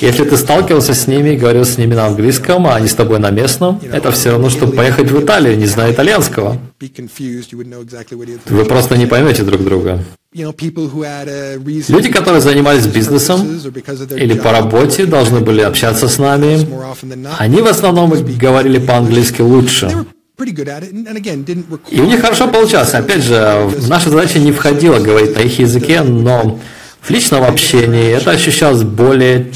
Если 0.00 0.24
ты 0.24 0.36
сталкивался 0.36 0.92
с 0.92 1.06
ними 1.06 1.30
и 1.30 1.36
говорил 1.36 1.64
с 1.64 1.78
ними 1.78 1.94
на 1.94 2.06
английском, 2.06 2.66
а 2.66 2.74
они 2.74 2.88
с 2.88 2.94
тобой 2.94 3.20
на 3.20 3.30
местном, 3.30 3.80
это 3.92 4.10
все 4.10 4.32
равно, 4.32 4.50
что 4.50 4.66
поехать 4.66 5.10
в 5.10 5.20
Италию, 5.20 5.56
не 5.56 5.66
зная 5.66 5.92
итальянского. 5.92 6.58
Вы 6.80 8.64
просто 8.64 8.96
не 8.96 9.06
поймете 9.06 9.44
друг 9.44 9.62
друга. 9.62 10.00
Люди, 10.32 12.08
которые 12.12 12.40
занимались 12.40 12.86
бизнесом 12.86 13.58
или 14.16 14.34
по 14.34 14.52
работе, 14.52 15.04
должны 15.06 15.40
были 15.40 15.60
общаться 15.60 16.06
с 16.06 16.18
нами. 16.18 16.68
Они 17.38 17.60
в 17.60 17.66
основном 17.66 18.10
говорили 18.38 18.78
по-английски 18.78 19.42
лучше. 19.42 20.06
И 21.90 22.00
у 22.00 22.06
них 22.06 22.20
хорошо 22.20 22.46
получалось. 22.46 22.94
Опять 22.94 23.24
же, 23.24 23.70
наша 23.88 24.10
задача 24.10 24.38
не 24.38 24.52
входила 24.52 25.00
говорить 25.00 25.34
на 25.34 25.40
их 25.40 25.58
языке, 25.58 26.02
но 26.02 26.60
в 27.00 27.10
личном 27.10 27.42
общении 27.42 28.12
это 28.12 28.30
ощущалось 28.30 28.84
более 28.84 29.50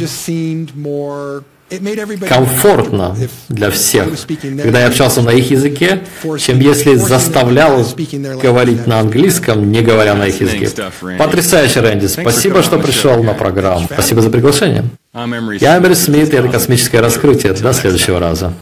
комфортно 2.29 3.17
для 3.49 3.71
всех, 3.71 4.09
когда 4.63 4.81
я 4.81 4.87
общался 4.87 5.23
на 5.23 5.31
их 5.31 5.51
языке, 5.51 6.01
чем 6.39 6.61
если 6.61 6.95
заставлял 6.95 7.85
говорить 8.43 8.87
на 8.87 9.01
английском, 9.01 9.71
не 9.71 9.81
говоря 9.81 10.15
на 10.15 10.27
их 10.27 10.41
языке. 10.41 10.71
Потрясающе, 11.19 11.81
Рэнди. 11.81 12.07
Спасибо, 12.07 12.63
что 12.63 12.79
пришел 12.79 13.23
на 13.23 13.35
программу. 13.35 13.89
Спасибо 13.93 14.21
за 14.21 14.31
приглашение. 14.31 14.85
Я 15.15 15.79
Эмери 15.79 15.95
Смит, 15.95 16.33
и 16.33 16.37
это 16.37 16.49
«Космическое 16.49 17.01
раскрытие». 17.01 17.53
До 17.53 17.73
следующего 17.73 18.19
раза. 18.19 18.53